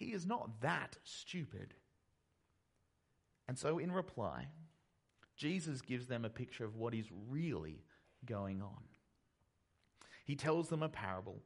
he 0.00 0.14
is 0.14 0.26
not 0.26 0.62
that 0.62 0.96
stupid. 1.04 1.74
And 3.46 3.58
so, 3.58 3.78
in 3.78 3.92
reply, 3.92 4.46
Jesus 5.36 5.82
gives 5.82 6.06
them 6.06 6.24
a 6.24 6.30
picture 6.30 6.64
of 6.64 6.76
what 6.76 6.94
is 6.94 7.10
really 7.28 7.84
going 8.24 8.62
on. 8.62 8.82
He 10.24 10.36
tells 10.36 10.70
them 10.70 10.82
a 10.82 10.88
parable. 10.88 11.42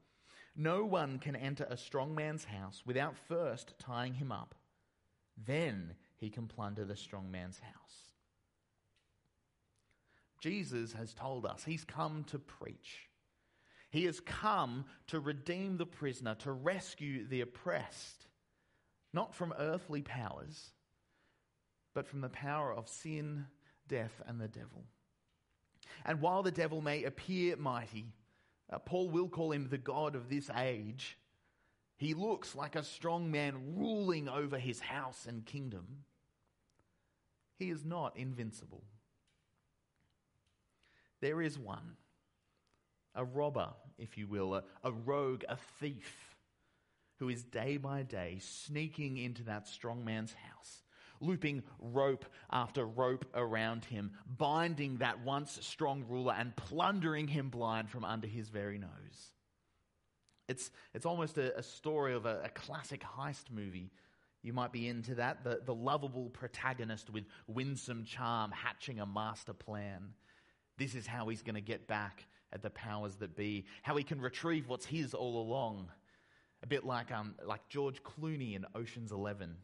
No 0.55 0.85
one 0.85 1.19
can 1.19 1.35
enter 1.35 1.67
a 1.69 1.77
strong 1.77 2.15
man's 2.15 2.45
house 2.45 2.85
without 2.87 3.17
first 3.17 3.75
tying 3.81 4.15
him 4.15 4.31
up. 4.31 4.55
Then 5.37 5.95
he 6.17 6.31
can 6.31 6.47
plunder 6.47 6.85
the 6.85 6.97
strong 6.97 7.33
man's 7.33 7.59
house. 7.59 8.13
Jesus 10.39 10.93
has 10.93 11.13
told 11.13 11.45
us 11.45 11.65
he's 11.65 11.85
come 11.85 12.23
to 12.29 12.39
preach. 12.39 13.09
He 13.91 14.05
has 14.05 14.21
come 14.21 14.85
to 15.09 15.19
redeem 15.19 15.77
the 15.77 15.87
prisoner, 15.87 16.37
to 16.37 16.53
rescue 16.53 17.27
the 17.27 17.41
oppressed 17.41 18.27
not 19.15 19.35
from 19.35 19.55
earthly 19.59 20.03
powers, 20.03 20.73
but 21.95 22.07
from 22.07 22.21
the 22.21 22.29
power 22.29 22.73
of 22.75 22.89
sin, 22.89 23.47
death, 23.89 24.21
and 24.27 24.41
the 24.41 24.49
devil. 24.49 24.85
And 26.05 26.21
while 26.21 26.43
the 26.43 26.51
devil 26.51 26.81
may 26.81 27.05
appear 27.05 27.57
mighty, 27.57 28.13
uh, 28.73 28.79
Paul 28.79 29.09
will 29.11 29.29
call 29.29 29.53
him 29.53 29.69
the 29.69 29.79
God 29.79 30.17
of 30.17 30.29
this 30.29 30.51
age. 30.51 31.17
He 31.97 32.15
looks 32.15 32.57
like 32.57 32.75
a 32.75 32.83
strong 32.83 33.31
man 33.31 33.77
ruling 33.77 34.29
over 34.29 34.59
his 34.59 34.81
house 34.81 35.27
and 35.29 35.47
kingdom. 35.47 35.87
He 37.57 37.71
is 37.71 37.85
not 37.85 38.17
invincible. 38.17 38.83
There 41.21 41.41
is 41.41 41.59
one, 41.59 41.97
a 43.15 43.25
robber, 43.25 43.69
if 43.97 44.19
you 44.19 44.27
will, 44.27 44.57
a, 44.57 44.65
a 44.83 44.91
rogue, 44.91 45.45
a 45.49 45.57
thief 45.81 46.34
who 47.19 47.29
is 47.29 47.45
day 47.45 47.77
by 47.77 48.03
day 48.03 48.39
sneaking 48.41 49.17
into 49.19 49.45
that 49.45 49.69
strong 49.69 50.05
man's 50.05 50.35
house, 50.35 50.83
looping 51.21 51.63
rope 51.79 52.25
after 52.51 52.85
rope 52.85 53.25
around 53.35 53.85
him, 53.85 54.13
binding 54.39 54.99
that 54.99 55.25
once 55.25 55.59
strong 55.63 56.05
ruler 56.09 56.35
and 56.37 56.57
plundering 56.57 57.29
him 57.29 57.49
blind 57.49 57.89
from 57.89 58.05
under 58.05 58.27
his 58.27 58.49
very 58.49 58.79
nose. 58.79 59.33
It's, 60.49 60.71
it's 60.93 61.07
almost 61.07 61.39
a, 61.39 61.57
a 61.57 61.63
story 61.63 62.15
of 62.15 62.27
a, 62.27 62.43
a 62.45 62.49
classic 62.51 63.03
heist 63.03 63.51
movie. 63.51 63.91
You 64.43 64.53
might 64.53 64.73
be 64.73 64.89
into 64.89 65.15
that. 65.15 65.43
The, 65.43 65.61
the 65.65 65.75
lovable 65.75 66.29
protagonist 66.29 67.09
with 67.09 67.25
winsome 67.47 68.05
charm 68.05 68.51
hatching 68.51 69.01
a 69.01 69.07
master 69.07 69.55
plan. 69.55 70.11
This 70.77 70.95
is 70.95 71.07
how 71.07 71.29
he's 71.29 71.43
going 71.43 71.55
to 71.55 71.63
get 71.63 71.87
back 71.87 72.27
at 72.53 72.61
the 72.61 72.69
powers 72.71 73.17
that 73.17 73.37
be, 73.37 73.65
how 73.83 73.97
he 73.97 74.05
can 74.05 74.21
retrieve 74.21 74.69
what's 74.69 74.85
his 74.85 75.15
all 75.15 75.41
along 75.41 75.89
a 76.65 76.67
bit 76.67 76.85
like, 76.85 77.13
um, 77.13 77.35
like 77.45 77.69
George 77.69 78.03
Clooney 78.03 78.57
in 78.57 78.65
Ocean's 78.75 79.13
Eleven, 79.13 79.57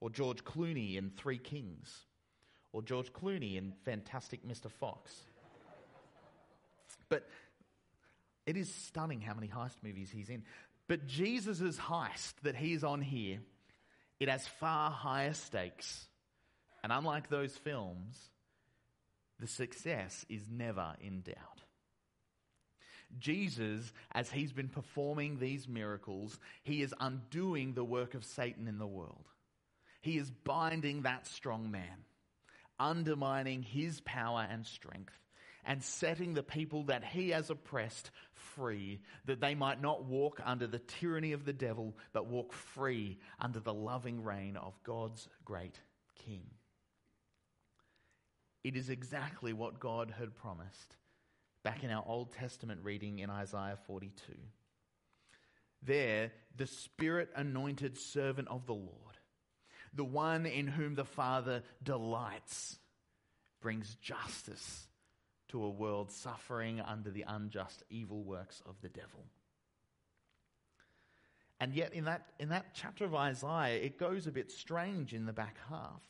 or 0.00 0.10
George 0.10 0.44
Clooney 0.44 0.96
in 0.96 1.10
Three 1.10 1.38
Kings, 1.38 1.92
or 2.72 2.82
George 2.82 3.12
Clooney 3.12 3.56
in 3.56 3.72
Fantastic 3.84 4.46
Mr. 4.46 4.70
Fox. 4.70 5.12
But 7.08 7.28
it 8.46 8.56
is 8.56 8.72
stunning 8.72 9.20
how 9.20 9.34
many 9.34 9.48
heist 9.48 9.82
movies 9.82 10.12
he's 10.14 10.30
in. 10.30 10.44
But 10.86 11.08
Jesus' 11.08 11.76
heist 11.76 12.34
that 12.44 12.54
he's 12.54 12.84
on 12.84 13.02
here, 13.02 13.40
it 14.20 14.28
has 14.28 14.46
far 14.46 14.92
higher 14.92 15.34
stakes. 15.34 16.06
And 16.84 16.92
unlike 16.92 17.28
those 17.28 17.56
films, 17.56 18.16
the 19.40 19.48
success 19.48 20.24
is 20.28 20.42
never 20.48 20.94
in 21.00 21.22
doubt. 21.22 21.59
Jesus, 23.18 23.92
as 24.12 24.30
he's 24.30 24.52
been 24.52 24.68
performing 24.68 25.38
these 25.38 25.68
miracles, 25.68 26.38
he 26.62 26.82
is 26.82 26.94
undoing 27.00 27.74
the 27.74 27.84
work 27.84 28.14
of 28.14 28.24
Satan 28.24 28.68
in 28.68 28.78
the 28.78 28.86
world. 28.86 29.26
He 30.02 30.16
is 30.16 30.30
binding 30.30 31.02
that 31.02 31.26
strong 31.26 31.70
man, 31.70 32.04
undermining 32.78 33.62
his 33.62 34.00
power 34.00 34.46
and 34.48 34.66
strength, 34.66 35.18
and 35.64 35.82
setting 35.82 36.34
the 36.34 36.42
people 36.42 36.84
that 36.84 37.04
he 37.04 37.30
has 37.30 37.50
oppressed 37.50 38.10
free, 38.32 39.00
that 39.26 39.40
they 39.40 39.54
might 39.54 39.80
not 39.80 40.04
walk 40.04 40.40
under 40.44 40.66
the 40.66 40.78
tyranny 40.78 41.32
of 41.32 41.44
the 41.44 41.52
devil, 41.52 41.96
but 42.12 42.26
walk 42.26 42.52
free 42.52 43.18
under 43.38 43.60
the 43.60 43.74
loving 43.74 44.24
reign 44.24 44.56
of 44.56 44.72
God's 44.84 45.28
great 45.44 45.78
King. 46.24 46.46
It 48.64 48.76
is 48.76 48.88
exactly 48.88 49.52
what 49.52 49.80
God 49.80 50.14
had 50.18 50.34
promised 50.34 50.96
back 51.62 51.84
in 51.84 51.90
our 51.90 52.04
Old 52.06 52.32
Testament 52.32 52.80
reading 52.82 53.18
in 53.18 53.30
Isaiah 53.30 53.78
42. 53.86 54.32
There, 55.82 56.32
the 56.56 56.66
Spirit 56.66 57.30
anointed 57.34 57.98
servant 57.98 58.48
of 58.48 58.66
the 58.66 58.74
Lord, 58.74 59.18
the 59.94 60.04
one 60.04 60.46
in 60.46 60.66
whom 60.66 60.94
the 60.94 61.04
Father 61.04 61.62
delights, 61.82 62.78
brings 63.60 63.94
justice 63.96 64.86
to 65.48 65.64
a 65.64 65.70
world 65.70 66.10
suffering 66.10 66.80
under 66.80 67.10
the 67.10 67.24
unjust 67.26 67.82
evil 67.90 68.22
works 68.22 68.62
of 68.66 68.76
the 68.82 68.88
devil. 68.88 69.24
And 71.58 71.74
yet, 71.74 71.92
in 71.92 72.04
that, 72.04 72.26
in 72.38 72.48
that 72.50 72.74
chapter 72.74 73.04
of 73.04 73.14
Isaiah, 73.14 73.82
it 73.82 73.98
goes 73.98 74.26
a 74.26 74.32
bit 74.32 74.50
strange 74.50 75.12
in 75.12 75.26
the 75.26 75.32
back 75.32 75.58
half. 75.68 76.00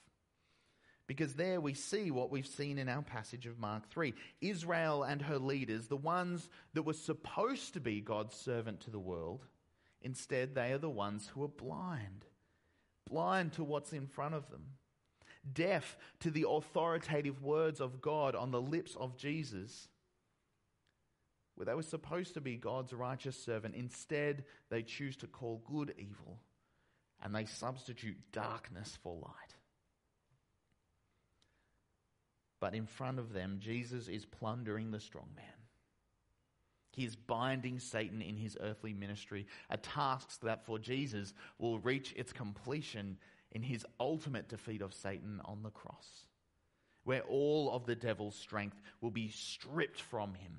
Because 1.10 1.34
there 1.34 1.60
we 1.60 1.74
see 1.74 2.12
what 2.12 2.30
we've 2.30 2.46
seen 2.46 2.78
in 2.78 2.88
our 2.88 3.02
passage 3.02 3.44
of 3.44 3.58
Mark 3.58 3.90
3. 3.90 4.14
Israel 4.40 5.02
and 5.02 5.20
her 5.22 5.40
leaders, 5.40 5.88
the 5.88 5.96
ones 5.96 6.48
that 6.74 6.84
were 6.84 6.92
supposed 6.92 7.74
to 7.74 7.80
be 7.80 8.00
God's 8.00 8.36
servant 8.36 8.78
to 8.82 8.90
the 8.90 8.98
world, 9.00 9.44
instead 10.02 10.54
they 10.54 10.70
are 10.70 10.78
the 10.78 10.88
ones 10.88 11.28
who 11.34 11.42
are 11.42 11.48
blind. 11.48 12.26
Blind 13.08 13.54
to 13.54 13.64
what's 13.64 13.92
in 13.92 14.06
front 14.06 14.36
of 14.36 14.48
them. 14.52 14.62
Deaf 15.52 15.98
to 16.20 16.30
the 16.30 16.46
authoritative 16.48 17.42
words 17.42 17.80
of 17.80 18.00
God 18.00 18.36
on 18.36 18.52
the 18.52 18.62
lips 18.62 18.94
of 18.94 19.16
Jesus. 19.16 19.88
where 21.56 21.66
they 21.66 21.74
were 21.74 21.82
supposed 21.82 22.34
to 22.34 22.40
be 22.40 22.54
God's 22.54 22.92
righteous 22.92 23.36
servant. 23.36 23.74
Instead, 23.74 24.44
they 24.70 24.84
choose 24.84 25.16
to 25.16 25.26
call 25.26 25.60
good 25.68 25.92
evil 25.98 26.38
and 27.20 27.34
they 27.34 27.46
substitute 27.46 28.16
darkness 28.30 28.96
for 29.02 29.16
light. 29.16 29.49
But 32.60 32.74
in 32.74 32.86
front 32.86 33.18
of 33.18 33.32
them, 33.32 33.56
Jesus 33.58 34.06
is 34.06 34.26
plundering 34.26 34.90
the 34.90 35.00
strong 35.00 35.28
man. 35.34 35.46
He 36.92 37.04
is 37.04 37.16
binding 37.16 37.78
Satan 37.78 38.20
in 38.20 38.36
his 38.36 38.58
earthly 38.60 38.92
ministry, 38.92 39.46
a 39.70 39.76
task 39.76 40.40
that 40.42 40.66
for 40.66 40.78
Jesus 40.78 41.32
will 41.58 41.78
reach 41.78 42.12
its 42.16 42.32
completion 42.32 43.16
in 43.52 43.62
his 43.62 43.86
ultimate 43.98 44.48
defeat 44.48 44.82
of 44.82 44.92
Satan 44.92 45.40
on 45.44 45.62
the 45.62 45.70
cross, 45.70 46.26
where 47.04 47.22
all 47.22 47.72
of 47.72 47.86
the 47.86 47.94
devil's 47.94 48.36
strength 48.36 48.80
will 49.00 49.10
be 49.10 49.28
stripped 49.28 50.00
from 50.00 50.34
him. 50.34 50.52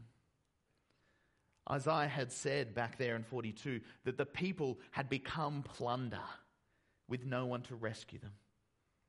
Isaiah 1.70 2.08
had 2.08 2.32
said 2.32 2.74
back 2.74 2.98
there 2.98 3.16
in 3.16 3.24
42 3.24 3.82
that 4.06 4.18
the 4.18 4.26
people 4.26 4.80
had 4.92 5.10
become 5.10 5.64
plunder 5.64 6.24
with 7.08 7.26
no 7.26 7.46
one 7.46 7.62
to 7.64 7.76
rescue 7.76 8.20
them. 8.20 8.34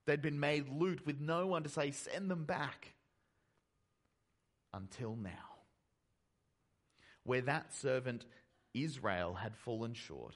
They'd 0.06 0.22
been 0.22 0.40
made 0.40 0.68
loot 0.68 1.06
with 1.06 1.20
no 1.20 1.46
one 1.46 1.62
to 1.62 1.68
say, 1.68 1.90
send 1.90 2.30
them 2.30 2.44
back. 2.44 2.94
Until 4.74 5.16
now, 5.16 5.30
where 7.24 7.42
that 7.42 7.74
servant 7.74 8.24
Israel 8.72 9.34
had 9.34 9.54
fallen 9.54 9.92
short, 9.92 10.34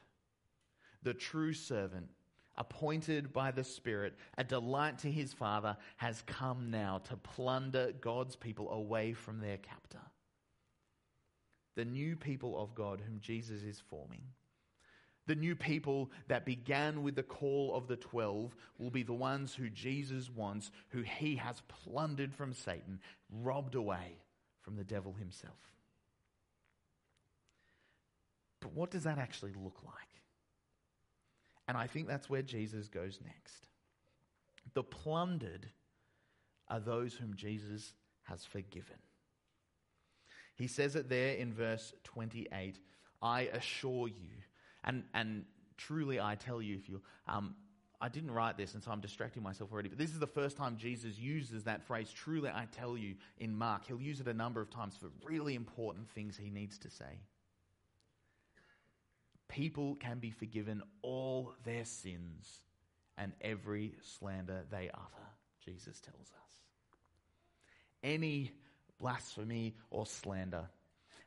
the 1.03 1.15
true 1.15 1.55
servant, 1.55 2.11
appointed 2.59 3.33
by 3.33 3.51
the 3.51 3.65
Spirit, 3.65 4.15
a 4.37 4.45
delight 4.45 4.99
to 4.99 5.11
his 5.11 5.33
Father, 5.33 5.77
has 5.97 6.23
come 6.27 6.71
now 6.71 6.99
to 7.05 7.17
plunder 7.17 7.93
God's 8.01 8.37
people 8.37 8.71
away 8.71 9.15
from 9.15 9.41
their 9.41 9.57
captor. 9.57 10.03
The 11.77 11.87
new 11.87 12.15
people 12.15 12.61
of 12.61 12.75
God 12.75 13.01
whom 13.01 13.21
Jesus 13.21 13.63
is 13.63 13.81
forming 13.81 14.23
the 15.27 15.35
new 15.35 15.57
people 15.57 16.11
that 16.29 16.45
began 16.45 17.03
with 17.03 17.17
the 17.17 17.23
call 17.23 17.75
of 17.75 17.89
the 17.89 17.97
twelve 17.97 18.55
will 18.79 18.91
be 18.91 19.03
the 19.03 19.13
ones 19.13 19.55
who 19.55 19.69
Jesus 19.69 20.31
wants, 20.31 20.71
who 20.91 21.03
he 21.03 21.37
has 21.37 21.63
plundered 21.69 22.35
from 22.35 22.53
Satan, 22.53 23.01
robbed 23.43 23.75
away 23.75 24.19
from 24.63 24.77
the 24.77 24.85
devil 24.85 25.13
himself. 25.13 25.55
But 28.61 28.73
what 28.73 28.91
does 28.91 29.05
that 29.05 29.19
actually 29.19 29.53
look 29.63 29.79
like? 29.85 29.95
And 31.69 31.77
I 31.77 31.87
think 31.87 32.07
that's 32.07 32.31
where 32.31 32.43
Jesus 32.43 32.89
goes 32.89 33.19
next. 33.25 33.67
The 34.75 34.85
plundered 34.85 35.67
are 36.69 36.81
those 36.81 37.15
whom 37.15 37.35
Jesus 37.35 37.95
has 38.25 38.45
forgiven. 38.45 38.97
He 40.55 40.67
says 40.67 40.97
it 40.97 41.09
there 41.09 41.35
in 41.35 41.53
verse 41.53 41.93
28 42.05 42.79
I 43.23 43.43
assure 43.43 44.09
you 44.09 44.43
and, 44.87 45.05
and 45.13 45.45
truly, 45.77 46.21
I 46.21 46.37
tell 46.37 46.63
you, 46.63 46.77
if 46.77 46.89
you, 46.89 47.03
um, 47.29 47.55
I 48.01 48.09
didn't 48.09 48.31
write 48.31 48.57
this, 48.57 48.75
and 48.75 48.83
so 48.83 48.91
I'm 48.91 49.01
distracting 49.01 49.43
myself 49.43 49.73
already, 49.73 49.89
but 49.89 49.99
this 49.99 50.11
is 50.11 50.19
the 50.19 50.27
first 50.27 50.57
time 50.57 50.77
Jesus 50.77 51.19
uses 51.19 51.65
that 51.65 51.87
phrase, 51.87 52.11
truly, 52.13 52.51
I 52.51 52.67
tell 52.71 52.97
you, 52.97 53.15
in 53.39 53.55
Mark. 53.55 53.87
He'll 53.87 54.01
use 54.01 54.21
it 54.21 54.29
a 54.29 54.35
number 54.35 54.61
of 54.61 54.71
times 54.71 54.97
for 54.97 55.09
really 55.25 55.55
important 55.55 56.11
things 56.11 56.37
he 56.37 56.51
needs 56.51 56.79
to 56.79 56.91
say. 56.91 57.21
People 59.49 59.95
can 59.95 60.19
be 60.19 60.31
forgiven 60.31 60.83
all 61.03 61.55
their 61.65 61.85
sins 61.85 62.61
and 63.17 63.33
every 63.41 63.95
slander 64.03 64.65
they 64.71 64.91
utter, 64.93 65.29
Jesus 65.65 66.01
tells 66.01 66.21
us. 66.21 66.53
Any 68.03 68.53
blasphemy 69.01 69.75
or 69.91 70.05
slander, 70.05 70.69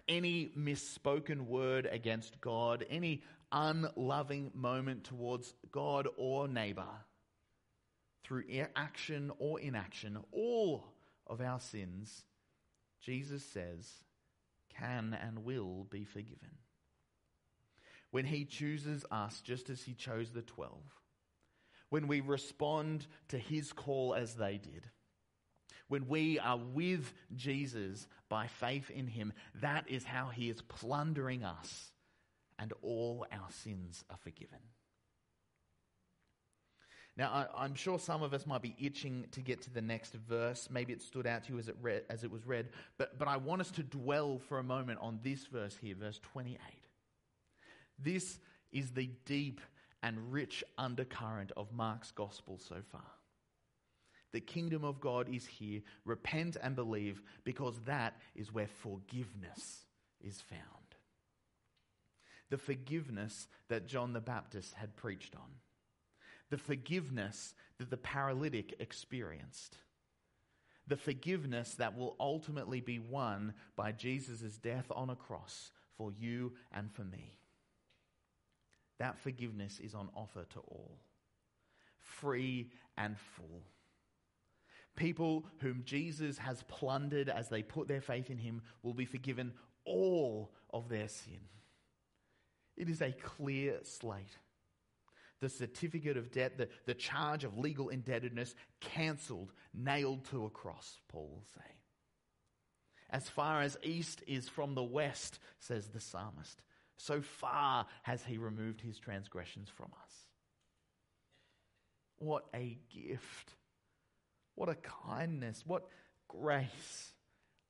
any 0.10 0.52
misspoken 0.58 1.46
word 1.48 1.88
against 1.90 2.42
God, 2.42 2.84
any 2.90 3.22
unloving 3.52 4.52
moment 4.54 5.06
towards 5.06 5.54
God 5.72 6.08
or 6.18 6.48
neighbor 6.48 6.90
through 8.26 8.44
action 8.76 9.32
or 9.40 9.60
inaction, 9.60 10.18
all 10.32 10.86
of 11.26 11.40
our 11.40 11.60
sins, 11.60 12.26
Jesus 13.02 13.44
says, 13.44 13.88
can 14.78 15.18
and 15.20 15.46
will 15.46 15.88
be 15.90 16.04
forgiven. 16.04 16.58
When 18.12 18.26
he 18.26 18.46
chooses 18.46 19.06
us 19.12 19.42
just 19.42 19.70
as 19.70 19.84
he 19.84 19.94
chose 19.94 20.32
the 20.32 20.42
twelve, 20.42 20.84
when 21.90 22.08
we 22.08 22.22
respond 22.22 23.08
to 23.30 23.38
his 23.38 23.72
call 23.74 24.14
as 24.14 24.36
they 24.36 24.58
did, 24.58 24.90
when 25.90 26.08
we 26.08 26.40
are 26.40 26.58
with 26.58 27.12
Jesus 27.36 28.08
by 28.30 28.48
faith 28.48 28.90
in 28.90 29.08
him, 29.08 29.34
that 29.62 29.86
is 29.90 30.06
how 30.06 30.30
he 30.30 30.50
is 30.50 30.62
plundering 30.62 31.44
us 31.44 31.92
and 32.58 32.74
all 32.82 33.26
our 33.32 33.50
sins 33.50 34.04
are 34.10 34.18
forgiven. 34.18 34.60
Now, 37.18 37.48
I, 37.54 37.66
am 37.66 37.76
sure 37.76 38.00
some 38.00 38.24
of 38.24 38.34
us 38.34 38.46
might 38.46 38.62
be 38.62 38.76
itching 38.80 39.26
to 39.32 39.42
get 39.42 39.62
to 39.64 39.70
the 39.70 39.82
next 39.82 40.14
verse. 40.14 40.70
Maybe 40.72 40.94
it 40.94 41.02
stood 41.02 41.28
out 41.28 41.44
to 41.46 41.54
you 41.54 41.60
as 41.60 41.68
it, 41.68 41.76
read, 41.82 42.04
as 42.10 42.24
it 42.24 42.32
was 42.32 42.46
read. 42.46 42.70
But, 42.98 43.20
but 43.20 43.28
I 43.28 43.36
want 43.36 43.60
us 43.60 43.72
to 43.72 43.84
dwell 43.84 44.40
for 44.48 44.60
a 44.60 44.64
moment 44.64 45.00
on 45.02 45.20
this 45.22 45.46
verse 45.46 45.76
here, 45.76 45.96
verse 45.96 46.20
28. 46.32 46.58
This 47.98 48.40
is 48.72 48.92
the 48.92 49.10
deep 49.26 49.60
and 50.02 50.32
rich 50.32 50.64
undercurrent 50.78 51.52
of 51.58 51.74
Mark's 51.74 52.12
gospel 52.12 52.58
so 52.58 52.78
far. 52.90 53.02
The 54.32 54.42
kingdom 54.42 54.84
of 54.84 55.00
God 55.00 55.28
is 55.34 55.46
here. 55.46 55.82
Repent 56.06 56.58
and 56.62 56.76
believe, 56.76 57.22
because 57.44 57.80
that 57.86 58.18
is 58.36 58.54
where 58.54 58.68
forgiveness 58.68 59.86
is 60.22 60.42
found 60.42 60.80
the 62.50 62.58
forgiveness 62.58 63.48
that 63.70 63.88
John 63.88 64.14
the 64.14 64.20
Baptist 64.20 64.74
had 64.74 64.96
preached 64.96 65.36
on, 65.36 65.50
the 66.50 66.58
forgiveness 66.58 67.54
that 67.78 67.90
the 67.90 67.98
paralytic 67.98 68.76
experienced, 68.80 69.78
the 70.88 70.98
forgiveness 70.98 71.76
that 71.76 71.96
will 71.96 72.16
ultimately 72.20 72.82
be 72.82 73.00
won 73.00 73.54
by 73.76 73.92
Jesus' 73.92 74.58
death 74.58 74.92
on 74.92 75.10
a 75.10 75.16
cross 75.16 75.72
for 75.98 76.12
you 76.12 76.54
and 76.72 76.92
for 76.92 77.04
me. 77.04 77.36
That 78.98 79.20
forgiveness 79.20 79.80
is 79.80 79.94
on 79.94 80.10
offer 80.16 80.46
to 80.54 80.60
all, 80.60 80.98
free 82.00 82.72
and 82.98 83.16
full. 83.18 83.62
People 84.96 85.46
whom 85.60 85.84
Jesus 85.86 86.38
has 86.40 86.64
plundered 86.64 87.30
as 87.30 87.50
they 87.50 87.64
put 87.64 87.88
their 87.88 88.02
faith 88.02 88.30
in 88.30 88.38
him 88.38 88.62
will 88.84 88.94
be 88.94 89.06
forgiven 89.06 89.54
all 89.86 90.52
of 90.72 90.90
their 90.90 91.08
sin. 91.08 91.40
It 92.76 92.90
is 92.90 93.02
a 93.02 93.12
clear 93.12 93.80
slate. 93.84 94.38
The 95.42 95.50
certificate 95.50 96.18
of 96.18 96.32
debt, 96.32 96.58
the, 96.58 96.68
the 96.86 96.94
charge 96.94 97.44
of 97.46 97.58
legal 97.58 97.90
indebtedness, 97.90 98.56
cancelled, 98.82 99.54
nailed 99.74 100.26
to 100.32 100.46
a 100.46 100.50
cross, 100.50 101.00
Paul 101.08 101.30
will 101.30 101.46
say. 101.56 101.70
As 103.10 103.28
far 103.28 103.62
as 103.62 103.78
east 103.84 104.22
is 104.28 104.48
from 104.50 104.76
the 104.76 104.84
west, 104.84 105.40
says 105.60 105.88
the 105.88 106.00
psalmist, 106.00 106.62
so 106.98 107.22
far 107.22 107.86
has 108.04 108.24
he 108.24 108.38
removed 108.38 108.82
his 108.82 109.00
transgressions 109.00 109.70
from 109.70 109.92
us. 110.04 110.14
What 112.18 112.46
a 112.54 112.78
gift. 112.94 113.56
What 114.60 114.68
a 114.68 114.76
kindness. 114.76 115.64
What 115.66 115.88
grace 116.28 117.14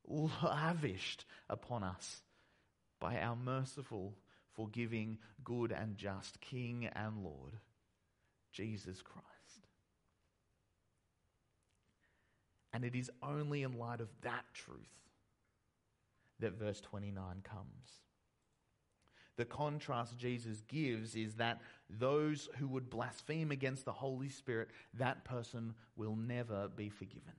lavished 0.08 1.24
upon 1.48 1.84
us 1.84 2.24
by 3.00 3.20
our 3.20 3.36
merciful 3.36 4.16
forgiving, 4.56 5.20
good, 5.44 5.72
and 5.72 5.98
just 5.98 6.42
King 6.42 6.90
and 6.96 7.24
Lord, 7.24 7.58
Jesus 8.54 9.04
Christ. 9.04 9.28
And 12.74 12.84
it 12.84 12.96
is 12.96 13.12
only 13.22 13.62
in 13.62 13.78
light 13.78 14.02
of 14.02 14.10
that 14.22 14.46
truth 14.56 14.80
that 16.40 16.58
verse 16.58 16.82
29 16.82 17.44
comes. 17.44 18.09
The 19.40 19.46
contrast 19.46 20.18
Jesus 20.18 20.64
gives 20.68 21.16
is 21.16 21.36
that 21.36 21.62
those 21.90 22.50
who 22.58 22.68
would 22.68 22.90
blaspheme 22.90 23.52
against 23.52 23.86
the 23.86 23.94
Holy 23.94 24.28
Spirit, 24.28 24.68
that 24.96 25.24
person 25.24 25.76
will 25.96 26.18
never 26.18 26.68
be 26.68 26.90
forgiven. 26.90 27.32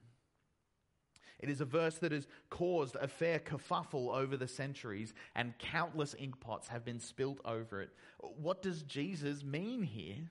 It 1.40 1.50
is 1.50 1.60
a 1.60 1.66
verse 1.66 1.98
that 1.98 2.12
has 2.12 2.26
caused 2.48 2.96
a 2.96 3.06
fair 3.06 3.38
kerfuffle 3.38 4.16
over 4.16 4.38
the 4.38 4.48
centuries, 4.48 5.12
and 5.36 5.58
countless 5.58 6.14
inkpots 6.14 6.68
have 6.68 6.86
been 6.86 7.00
spilt 7.00 7.38
over 7.44 7.82
it. 7.82 7.90
What 8.18 8.62
does 8.62 8.82
Jesus 8.82 9.44
mean 9.44 9.82
here? 9.82 10.30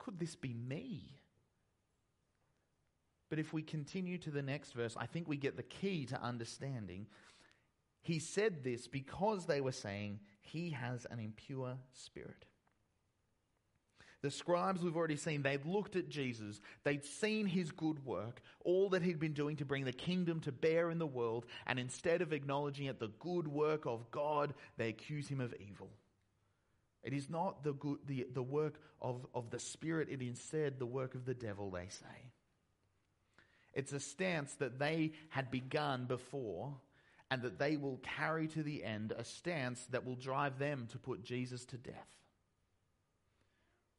Could 0.00 0.18
this 0.18 0.34
be 0.34 0.52
me? 0.52 1.12
But 3.30 3.38
if 3.38 3.52
we 3.52 3.62
continue 3.62 4.18
to 4.18 4.32
the 4.32 4.42
next 4.42 4.72
verse, 4.72 4.96
I 4.98 5.06
think 5.06 5.28
we 5.28 5.36
get 5.36 5.56
the 5.56 5.62
key 5.62 6.06
to 6.06 6.20
understanding. 6.20 7.06
He 8.06 8.20
said 8.20 8.62
this 8.62 8.86
because 8.86 9.46
they 9.46 9.60
were 9.60 9.72
saying 9.72 10.20
he 10.40 10.70
has 10.70 11.08
an 11.10 11.18
impure 11.18 11.76
spirit. 11.92 12.46
The 14.22 14.30
scribes 14.30 14.80
we've 14.80 14.94
already 14.94 15.16
seen, 15.16 15.42
they'd 15.42 15.66
looked 15.66 15.96
at 15.96 16.08
Jesus, 16.08 16.60
they'd 16.84 17.04
seen 17.04 17.46
his 17.46 17.72
good 17.72 18.06
work, 18.06 18.42
all 18.64 18.90
that 18.90 19.02
he'd 19.02 19.18
been 19.18 19.32
doing 19.32 19.56
to 19.56 19.64
bring 19.64 19.84
the 19.84 19.92
kingdom 19.92 20.38
to 20.42 20.52
bear 20.52 20.92
in 20.92 21.00
the 21.00 21.06
world, 21.06 21.46
and 21.66 21.80
instead 21.80 22.22
of 22.22 22.32
acknowledging 22.32 22.86
it, 22.86 23.00
the 23.00 23.10
good 23.18 23.48
work 23.48 23.86
of 23.86 24.08
God, 24.12 24.54
they 24.76 24.88
accuse 24.88 25.26
him 25.26 25.40
of 25.40 25.52
evil. 25.58 25.90
It 27.02 27.12
is 27.12 27.28
not 27.28 27.64
the, 27.64 27.72
good, 27.72 27.98
the, 28.06 28.28
the 28.32 28.42
work 28.42 28.78
of, 29.02 29.26
of 29.34 29.50
the 29.50 29.58
Spirit, 29.58 30.10
it 30.12 30.22
is 30.22 30.28
instead 30.28 30.78
the 30.78 30.86
work 30.86 31.16
of 31.16 31.24
the 31.24 31.34
devil, 31.34 31.72
they 31.72 31.88
say. 31.88 32.30
It's 33.74 33.92
a 33.92 33.98
stance 33.98 34.54
that 34.54 34.78
they 34.78 35.10
had 35.30 35.50
begun 35.50 36.04
before 36.06 36.76
and 37.30 37.42
that 37.42 37.58
they 37.58 37.76
will 37.76 38.00
carry 38.02 38.46
to 38.48 38.62
the 38.62 38.84
end, 38.84 39.12
a 39.16 39.24
stance 39.24 39.86
that 39.90 40.04
will 40.04 40.14
drive 40.14 40.58
them 40.58 40.86
to 40.92 40.98
put 40.98 41.24
Jesus 41.24 41.64
to 41.66 41.76
death. 41.76 42.16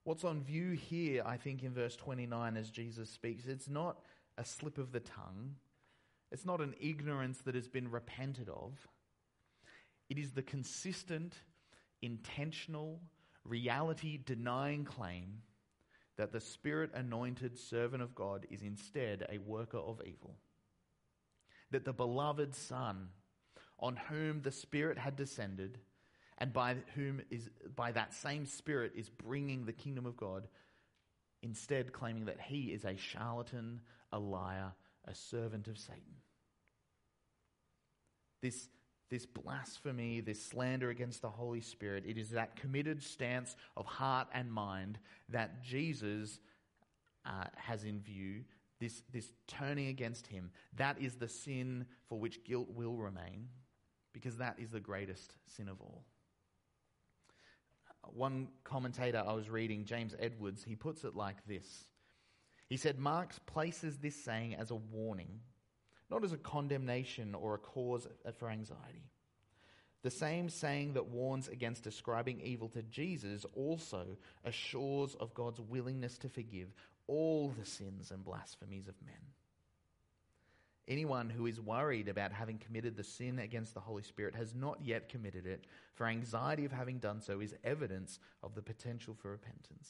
What's 0.03 0.23
on 0.23 0.41
view 0.41 0.71
here, 0.71 1.23
I 1.25 1.35
think, 1.35 1.63
in 1.63 1.73
verse 1.73 1.97
29 1.97 2.55
as 2.55 2.71
Jesus 2.71 3.09
speaks, 3.09 3.45
it's 3.45 3.67
not 3.67 3.99
a 4.37 4.45
slip 4.45 4.77
of 4.77 4.93
the 4.93 5.01
tongue. 5.01 5.55
It's 6.31 6.45
not 6.45 6.61
an 6.61 6.75
ignorance 6.79 7.39
that 7.39 7.55
has 7.55 7.67
been 7.67 7.91
repented 7.91 8.47
of. 8.47 8.73
It 10.09 10.17
is 10.17 10.31
the 10.31 10.41
consistent, 10.41 11.35
intentional, 12.01 13.01
reality 13.43 14.17
denying 14.25 14.85
claim 14.85 15.41
that 16.17 16.31
the 16.31 16.39
Spirit 16.39 16.91
anointed 16.93 17.57
servant 17.57 18.01
of 18.01 18.15
God 18.15 18.45
is 18.49 18.61
instead 18.61 19.25
a 19.29 19.37
worker 19.37 19.77
of 19.77 20.01
evil. 20.05 20.35
That 21.71 21.85
the 21.85 21.93
beloved 21.93 22.55
Son, 22.55 23.09
on 23.79 23.97
whom 24.09 24.41
the 24.41 24.51
Spirit 24.51 24.97
had 24.97 25.15
descended, 25.15 25.79
and 26.37 26.53
by 26.53 26.75
whom 26.95 27.21
is 27.29 27.49
by 27.75 27.91
that 27.91 28.13
same 28.13 28.45
spirit 28.45 28.93
is 28.95 29.09
bringing 29.09 29.65
the 29.65 29.73
kingdom 29.73 30.05
of 30.05 30.17
God 30.17 30.47
instead 31.41 31.93
claiming 31.93 32.25
that 32.25 32.39
he 32.39 32.65
is 32.65 32.85
a 32.85 32.95
charlatan 32.95 33.81
a 34.11 34.19
liar 34.19 34.71
a 35.05 35.15
servant 35.15 35.67
of 35.67 35.77
satan. 35.77 36.01
This 38.41 38.69
this 39.09 39.25
blasphemy 39.25 40.21
this 40.21 40.43
slander 40.43 40.89
against 40.89 41.21
the 41.21 41.29
holy 41.29 41.61
spirit 41.61 42.03
it 42.07 42.17
is 42.17 42.31
that 42.31 42.55
committed 42.55 43.01
stance 43.01 43.55
of 43.75 43.85
heart 43.85 44.27
and 44.33 44.51
mind 44.51 44.99
that 45.29 45.63
jesus 45.63 46.39
uh, 47.25 47.45
has 47.55 47.83
in 47.83 47.99
view 47.99 48.43
this, 48.79 49.01
this 49.11 49.31
turning 49.47 49.87
against 49.87 50.27
him 50.27 50.51
that 50.75 51.01
is 51.01 51.15
the 51.15 51.27
sin 51.27 51.85
for 52.07 52.19
which 52.19 52.43
guilt 52.43 52.69
will 52.69 52.95
remain 52.95 53.49
because 54.13 54.37
that 54.37 54.57
is 54.59 54.69
the 54.69 54.79
greatest 54.79 55.33
sin 55.47 55.67
of 55.67 55.81
all 55.81 56.03
one 58.13 58.47
commentator 58.63 59.23
I 59.25 59.33
was 59.33 59.49
reading, 59.49 59.85
James 59.85 60.15
Edwards, 60.19 60.63
he 60.63 60.75
puts 60.75 61.03
it 61.03 61.15
like 61.15 61.45
this. 61.47 61.85
He 62.69 62.77
said, 62.77 62.99
Marx 62.99 63.39
places 63.45 63.97
this 63.97 64.15
saying 64.23 64.55
as 64.55 64.71
a 64.71 64.75
warning, 64.75 65.39
not 66.09 66.23
as 66.23 66.33
a 66.33 66.37
condemnation 66.37 67.35
or 67.35 67.55
a 67.55 67.59
cause 67.59 68.07
for 68.37 68.49
anxiety. 68.49 69.09
The 70.03 70.11
same 70.11 70.49
saying 70.49 70.93
that 70.93 71.07
warns 71.07 71.47
against 71.47 71.87
ascribing 71.87 72.41
evil 72.41 72.69
to 72.69 72.83
Jesus 72.83 73.45
also 73.55 74.17
assures 74.45 75.15
of 75.15 75.33
God's 75.33 75.59
willingness 75.59 76.17
to 76.19 76.29
forgive 76.29 76.69
all 77.07 77.53
the 77.57 77.65
sins 77.65 78.11
and 78.11 78.23
blasphemies 78.23 78.87
of 78.87 78.95
men. 79.05 79.15
Anyone 80.87 81.29
who 81.29 81.47
is 81.47 81.59
worried 81.59 82.07
about 82.07 82.31
having 82.31 82.57
committed 82.57 82.95
the 82.95 83.03
sin 83.03 83.39
against 83.39 83.73
the 83.73 83.81
Holy 83.81 84.03
Spirit 84.03 84.35
has 84.35 84.55
not 84.55 84.79
yet 84.83 85.09
committed 85.09 85.45
it, 85.45 85.65
for 85.95 86.07
anxiety 86.07 86.63
of 86.63 86.71
having 86.71 86.99
done 86.99 87.19
so 87.19 87.41
is 87.41 87.55
evidence 87.63 88.19
of 88.41 88.55
the 88.55 88.61
potential 88.61 89.13
for 89.13 89.31
repentance. 89.31 89.89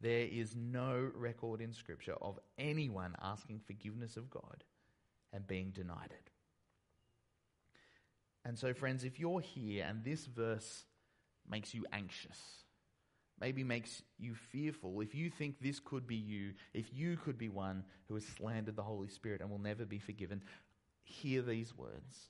There 0.00 0.26
is 0.26 0.56
no 0.56 1.10
record 1.14 1.60
in 1.60 1.72
Scripture 1.72 2.16
of 2.22 2.38
anyone 2.58 3.14
asking 3.22 3.60
forgiveness 3.60 4.16
of 4.16 4.30
God 4.30 4.64
and 5.32 5.46
being 5.46 5.70
denied 5.70 6.10
it. 6.10 6.30
And 8.44 8.58
so, 8.58 8.72
friends, 8.72 9.04
if 9.04 9.18
you're 9.18 9.40
here 9.40 9.86
and 9.88 10.04
this 10.04 10.26
verse 10.26 10.84
makes 11.48 11.74
you 11.74 11.84
anxious, 11.92 12.63
maybe 13.40 13.64
makes 13.64 14.02
you 14.18 14.34
fearful, 14.34 15.00
if 15.00 15.14
you 15.14 15.30
think 15.30 15.56
this 15.60 15.80
could 15.80 16.06
be 16.06 16.16
you, 16.16 16.52
if 16.72 16.86
you 16.92 17.16
could 17.16 17.38
be 17.38 17.48
one 17.48 17.84
who 18.08 18.14
has 18.14 18.24
slandered 18.24 18.76
the 18.76 18.82
Holy 18.82 19.08
Spirit 19.08 19.40
and 19.40 19.50
will 19.50 19.58
never 19.58 19.84
be 19.84 19.98
forgiven, 19.98 20.42
hear 21.02 21.42
these 21.42 21.76
words. 21.76 22.28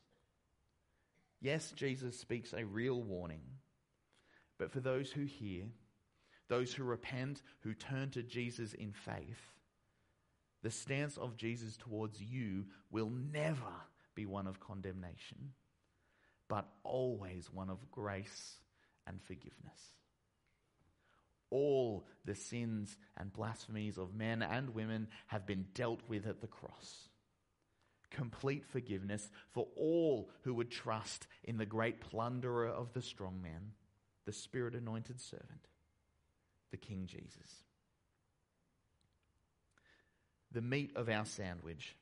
Yes, 1.40 1.72
Jesus 1.76 2.18
speaks 2.18 2.52
a 2.52 2.64
real 2.64 3.02
warning, 3.02 3.42
but 4.58 4.70
for 4.70 4.80
those 4.80 5.10
who 5.10 5.24
hear, 5.24 5.64
those 6.48 6.72
who 6.72 6.84
repent, 6.84 7.42
who 7.60 7.74
turn 7.74 8.10
to 8.10 8.22
Jesus 8.22 8.72
in 8.72 8.92
faith, 8.92 9.52
the 10.62 10.70
stance 10.70 11.18
of 11.18 11.36
Jesus 11.36 11.76
towards 11.76 12.20
you 12.22 12.64
will 12.90 13.10
never 13.10 13.60
be 14.14 14.24
one 14.24 14.46
of 14.46 14.60
condemnation, 14.60 15.52
but 16.48 16.66
always 16.82 17.50
one 17.52 17.68
of 17.68 17.90
grace 17.90 18.56
and 19.06 19.20
forgiveness 19.22 19.94
all 21.54 22.04
the 22.24 22.34
sins 22.34 22.98
and 23.16 23.32
blasphemies 23.32 23.96
of 23.96 24.12
men 24.12 24.42
and 24.42 24.74
women 24.74 25.06
have 25.28 25.46
been 25.46 25.66
dealt 25.72 26.00
with 26.08 26.26
at 26.26 26.40
the 26.40 26.48
cross. 26.48 27.08
Complete 28.10 28.64
forgiveness 28.66 29.30
for 29.52 29.68
all 29.76 30.30
who 30.42 30.52
would 30.54 30.70
trust 30.70 31.28
in 31.44 31.56
the 31.56 31.64
great 31.64 32.00
plunderer 32.00 32.68
of 32.68 32.92
the 32.92 33.02
strong 33.02 33.40
man, 33.40 33.70
the 34.26 34.32
spirit 34.32 34.74
anointed 34.74 35.20
servant, 35.20 35.68
the 36.72 36.76
King 36.76 37.06
Jesus. 37.06 37.62
The 40.50 40.62
meat 40.62 40.90
of 40.96 41.08
our 41.08 41.24
sandwich. 41.24 41.96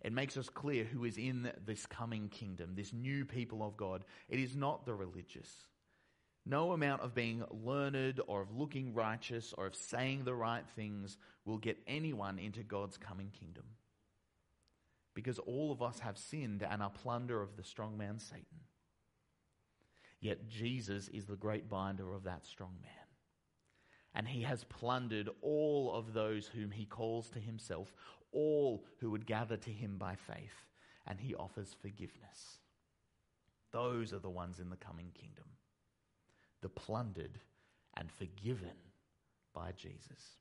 It 0.00 0.12
makes 0.12 0.38
us 0.38 0.48
clear 0.48 0.84
who 0.84 1.04
is 1.04 1.18
in 1.18 1.50
this 1.66 1.84
coming 1.84 2.30
kingdom, 2.30 2.72
this 2.74 2.92
new 2.94 3.26
people 3.26 3.62
of 3.62 3.76
God. 3.76 4.04
It 4.30 4.38
is 4.38 4.56
not 4.56 4.86
the 4.86 4.94
religious. 4.94 5.67
No 6.48 6.72
amount 6.72 7.02
of 7.02 7.14
being 7.14 7.44
learned 7.50 8.22
or 8.26 8.40
of 8.40 8.56
looking 8.56 8.94
righteous 8.94 9.52
or 9.58 9.66
of 9.66 9.74
saying 9.74 10.24
the 10.24 10.34
right 10.34 10.64
things 10.74 11.18
will 11.44 11.58
get 11.58 11.76
anyone 11.86 12.38
into 12.38 12.62
God's 12.62 12.96
coming 12.96 13.30
kingdom. 13.38 13.64
Because 15.12 15.38
all 15.40 15.70
of 15.70 15.82
us 15.82 15.98
have 15.98 16.16
sinned 16.16 16.62
and 16.62 16.82
are 16.82 16.88
plunder 16.88 17.42
of 17.42 17.56
the 17.56 17.62
strong 17.62 17.98
man 17.98 18.18
Satan. 18.18 18.64
Yet 20.20 20.48
Jesus 20.48 21.08
is 21.08 21.26
the 21.26 21.36
great 21.36 21.68
binder 21.68 22.14
of 22.14 22.24
that 22.24 22.46
strong 22.46 22.76
man. 22.80 22.92
And 24.14 24.26
he 24.26 24.40
has 24.42 24.64
plundered 24.64 25.28
all 25.42 25.94
of 25.94 26.14
those 26.14 26.46
whom 26.46 26.70
he 26.70 26.86
calls 26.86 27.28
to 27.30 27.40
himself, 27.40 27.92
all 28.32 28.86
who 29.00 29.10
would 29.10 29.26
gather 29.26 29.58
to 29.58 29.70
him 29.70 29.98
by 29.98 30.14
faith, 30.14 30.64
and 31.06 31.20
he 31.20 31.34
offers 31.34 31.76
forgiveness. 31.78 32.58
Those 33.70 34.14
are 34.14 34.18
the 34.18 34.30
ones 34.30 34.60
in 34.60 34.70
the 34.70 34.76
coming 34.76 35.10
kingdom 35.12 35.44
the 36.62 36.68
plundered 36.68 37.38
and 37.96 38.10
forgiven 38.12 38.76
by 39.54 39.72
Jesus. 39.72 40.36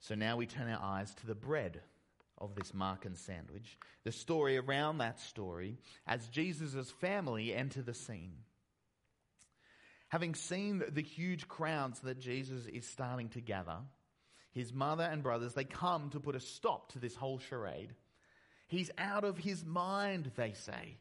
So 0.00 0.14
now 0.14 0.36
we 0.36 0.46
turn 0.46 0.70
our 0.70 0.82
eyes 0.82 1.14
to 1.14 1.26
the 1.26 1.34
bread 1.34 1.80
of 2.38 2.54
this 2.54 2.72
Markan 2.72 3.16
sandwich, 3.16 3.78
the 4.04 4.12
story 4.12 4.58
around 4.58 4.98
that 4.98 5.20
story 5.20 5.78
as 6.06 6.28
Jesus' 6.28 6.90
family 7.00 7.54
enter 7.54 7.80
the 7.80 7.94
scene. 7.94 8.34
Having 10.08 10.34
seen 10.34 10.82
the 10.92 11.02
huge 11.02 11.48
crowds 11.48 12.00
that 12.00 12.20
Jesus 12.20 12.66
is 12.66 12.86
starting 12.86 13.30
to 13.30 13.40
gather, 13.40 13.78
his 14.52 14.72
mother 14.72 15.04
and 15.04 15.22
brothers, 15.22 15.54
they 15.54 15.64
come 15.64 16.10
to 16.10 16.20
put 16.20 16.36
a 16.36 16.40
stop 16.40 16.92
to 16.92 16.98
this 16.98 17.16
whole 17.16 17.38
charade. 17.38 17.94
He's 18.68 18.90
out 18.98 19.24
of 19.24 19.38
his 19.38 19.64
mind, 19.64 20.30
they 20.36 20.52
say. 20.52 20.98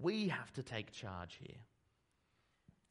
We 0.00 0.28
have 0.28 0.52
to 0.54 0.62
take 0.62 0.92
charge 0.92 1.38
here. 1.40 1.58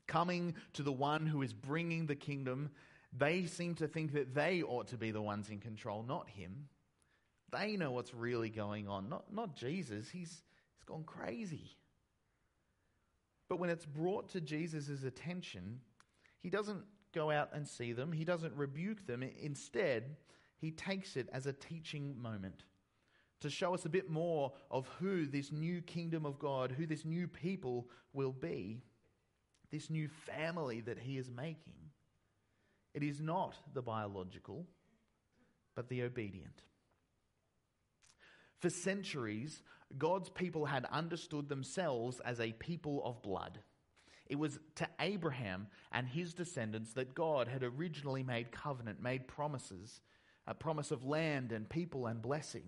Coming 0.08 0.56
to 0.74 0.84
the 0.84 0.92
one 0.92 1.26
who 1.26 1.42
is 1.42 1.54
bringing 1.54 2.06
the 2.06 2.16
kingdom, 2.16 2.72
they 3.18 3.46
seem 3.46 3.76
to 3.76 3.88
think 3.88 4.14
that 4.14 4.34
they 4.34 4.64
ought 4.64 4.88
to 4.88 4.98
be 4.98 5.12
the 5.12 5.22
ones 5.22 5.50
in 5.50 5.60
control, 5.60 6.04
not 6.04 6.30
him. 6.30 6.68
They 7.52 7.78
know 7.78 7.92
what's 7.92 8.14
really 8.14 8.50
going 8.50 8.88
on, 8.88 9.10
not, 9.10 9.34
not 9.34 9.56
Jesus. 9.56 10.10
He's, 10.10 10.44
he's 10.76 10.84
gone 10.86 11.04
crazy. 11.04 11.78
But 13.48 13.60
when 13.60 13.72
it's 13.72 13.86
brought 13.86 14.30
to 14.30 14.42
Jesus' 14.42 15.04
attention, 15.04 15.80
he 16.40 16.50
doesn't 16.50 16.84
go 17.14 17.32
out 17.32 17.50
and 17.54 17.68
see 17.68 17.94
them, 17.94 18.12
he 18.12 18.24
doesn't 18.24 18.56
rebuke 18.56 19.08
them. 19.08 19.24
Instead, 19.24 20.16
he 20.58 20.72
takes 20.72 21.16
it 21.16 21.28
as 21.34 21.48
a 21.48 21.54
teaching 21.54 22.16
moment 22.22 22.64
to 23.42 23.50
show 23.50 23.74
us 23.74 23.86
a 23.86 23.90
bit 23.90 24.10
more 24.10 24.54
of 24.70 24.88
who 25.00 25.26
this 25.26 25.52
new 25.52 25.82
kingdom 25.82 26.26
of 26.26 26.40
God, 26.40 26.72
who 26.72 26.86
this 26.86 27.06
new 27.06 27.28
people 27.28 27.88
will 28.14 28.34
be, 28.34 28.82
this 29.72 29.90
new 29.90 30.10
family 30.26 30.82
that 30.82 31.00
he 31.00 31.18
is 31.18 31.30
making. 31.30 31.74
It 32.94 33.04
is 33.04 33.22
not 33.22 33.56
the 33.74 33.82
biological, 33.82 34.66
but 35.76 35.90
the 35.90 36.04
obedient. 36.04 36.64
For 38.60 38.70
centuries, 38.70 39.62
God's 39.98 40.30
people 40.30 40.66
had 40.66 40.86
understood 40.92 41.48
themselves 41.48 42.20
as 42.20 42.40
a 42.40 42.52
people 42.54 43.02
of 43.06 43.22
blood. 43.22 43.60
It 44.28 44.38
was 44.38 44.60
to 44.76 44.88
Abraham 45.00 45.68
and 45.92 46.08
his 46.08 46.34
descendants 46.34 46.94
that 46.94 47.16
God 47.16 47.48
had 47.48 47.64
originally 47.64 48.22
made 48.22 48.52
covenant, 48.52 49.02
made 49.02 49.28
promises, 49.28 50.02
a 50.46 50.54
promise 50.54 50.92
of 50.92 51.06
land 51.06 51.52
and 51.52 51.70
people 51.70 52.06
and 52.06 52.22
blessing. 52.22 52.66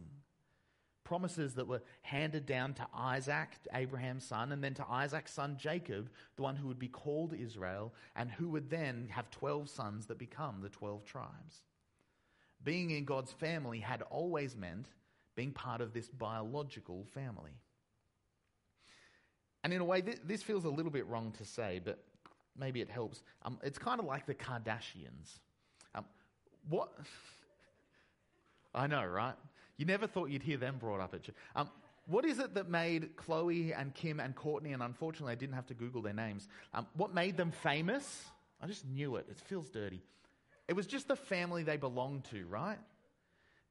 Promises 1.04 1.56
that 1.56 1.68
were 1.68 1.82
handed 2.04 2.46
down 2.46 2.74
to 2.76 2.88
Isaac, 2.94 3.50
Abraham's 3.74 4.26
son, 4.26 4.52
and 4.52 4.64
then 4.64 4.74
to 4.76 4.86
Isaac's 4.90 5.34
son 5.34 5.58
Jacob, 5.60 6.10
the 6.36 6.44
one 6.44 6.56
who 6.56 6.68
would 6.68 6.80
be 6.80 6.88
called 6.88 7.34
Israel, 7.34 7.94
and 8.16 8.32
who 8.32 8.50
would 8.50 8.70
then 8.70 9.08
have 9.12 9.30
12 9.32 9.70
sons 9.70 10.06
that 10.06 10.18
become 10.18 10.62
the 10.62 10.70
12 10.70 11.04
tribes. 11.06 11.64
Being 12.64 12.92
in 12.92 13.06
God's 13.06 13.32
family 13.32 13.80
had 13.80 14.04
always 14.04 14.56
meant 14.56 14.88
being 15.36 15.52
part 15.52 15.82
of 15.82 15.94
this 15.94 16.08
biological 16.08 17.06
family. 17.14 17.58
And 19.64 19.74
in 19.74 19.82
a 19.82 19.86
way, 19.86 20.02
this 20.02 20.44
feels 20.44 20.66
a 20.66 20.70
little 20.70 20.92
bit 20.92 21.08
wrong 21.08 21.34
to 21.38 21.46
say, 21.46 21.80
but 21.84 22.04
maybe 22.58 22.82
it 22.82 22.90
helps. 22.90 23.24
Um, 23.44 23.60
it's 23.64 23.78
kind 23.78 24.00
of 24.00 24.06
like 24.06 24.26
the 24.26 24.34
Kardashians. 24.34 25.40
Um, 25.96 26.06
what? 26.70 26.92
I 28.76 28.88
know, 28.88 29.06
right? 29.06 29.36
You 29.82 29.88
never 29.88 30.06
thought 30.06 30.30
you'd 30.30 30.44
hear 30.44 30.58
them 30.58 30.78
brought 30.78 31.00
up 31.00 31.16
at 31.16 31.28
you. 31.28 31.34
Um, 31.56 31.68
what 32.06 32.24
is 32.24 32.38
it 32.38 32.54
that 32.54 32.70
made 32.70 33.16
Khloé 33.16 33.74
and 33.76 33.96
Kim 33.96 34.20
and 34.20 34.36
Kourtney, 34.36 34.76
and 34.76 34.84
unfortunately 34.84 35.32
I 35.32 35.36
didn't 35.36 35.56
have 35.56 35.66
to 35.68 35.74
Google 35.74 36.04
their 36.04 36.14
names, 36.14 36.48
um, 36.76 36.86
what 36.94 37.16
made 37.16 37.36
them 37.36 37.50
famous? 37.50 38.24
I 38.62 38.68
just 38.68 38.86
knew 38.86 39.16
it. 39.16 39.26
It 39.28 39.40
feels 39.40 39.72
dirty. 39.72 40.04
It 40.68 40.74
was 40.74 40.86
just 40.86 41.08
the 41.08 41.16
family 41.16 41.64
they 41.64 41.78
belonged 41.78 42.26
to, 42.26 42.46
right? 42.46 42.78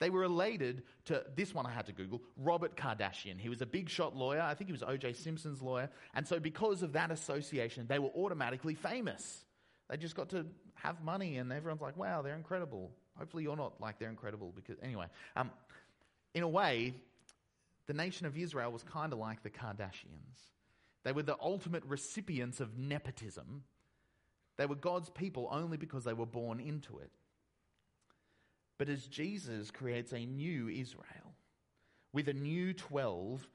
They 0.01 0.11
were 0.11 0.19
related 0.19 0.83
to 1.05 1.23
this 1.37 1.55
one 1.55 1.65
I 1.65 1.71
had 1.71 1.87
to 1.87 1.93
Google, 1.93 2.23
Robert 2.37 2.77
Kardashian. 2.77 3.39
He 3.39 3.49
was 3.49 3.63
a 3.63 3.67
big 3.67 3.89
shot 3.89 4.17
lawyer. 4.17 4.41
I 4.41 4.55
think 4.55 4.67
he 4.67 4.73
was 4.73 4.83
O.J. 4.83 5.13
Simpson's 5.13 5.63
lawyer. 5.63 5.91
And 6.13 6.27
so, 6.27 6.41
because 6.41 6.83
of 6.83 6.95
that 6.95 7.13
association, 7.13 7.87
they 7.89 8.01
were 8.01 8.11
automatically 8.17 8.75
famous. 8.75 9.45
They 9.89 9.97
just 9.97 10.17
got 10.17 10.31
to 10.31 10.45
have 10.75 11.05
money, 11.05 11.37
and 11.37 11.53
everyone's 11.53 11.83
like, 11.83 11.97
wow, 11.97 12.21
they're 12.23 12.35
incredible. 12.35 12.91
Hopefully, 13.17 13.45
you're 13.45 13.57
not 13.57 13.81
like 13.81 14.01
they're 14.01 14.11
incredible 14.11 14.53
because, 14.57 14.77
anyway, 14.83 15.07
um, 15.37 15.51
in 16.35 16.43
a 16.43 16.49
way, 16.49 16.95
the 17.87 17.95
nation 17.95 18.27
of 18.27 18.37
Israel 18.37 18.71
was 18.71 18.83
kind 18.83 19.13
of 19.13 19.19
like 19.19 19.43
the 19.43 19.51
Kardashians. 19.51 20.51
They 21.03 21.13
were 21.13 21.23
the 21.23 21.37
ultimate 21.41 21.85
recipients 21.85 22.61
of 22.61 22.79
nepotism. 22.79 23.65
They 24.57 24.67
were 24.67 24.75
God's 24.75 25.11
people 25.11 25.49
only 25.51 25.77
because 25.77 26.05
they 26.05 26.13
were 26.13 26.27
born 26.27 26.61
into 26.61 26.99
it. 26.99 27.11
But 28.79 28.89
as 28.89 29.07
Jesus 29.07 29.71
creates 29.71 30.13
a 30.13 30.25
new 30.25 30.69
Israel 30.69 31.35
with 32.13 32.29
a 32.29 32.33
new 32.33 32.73
12, 32.73 33.47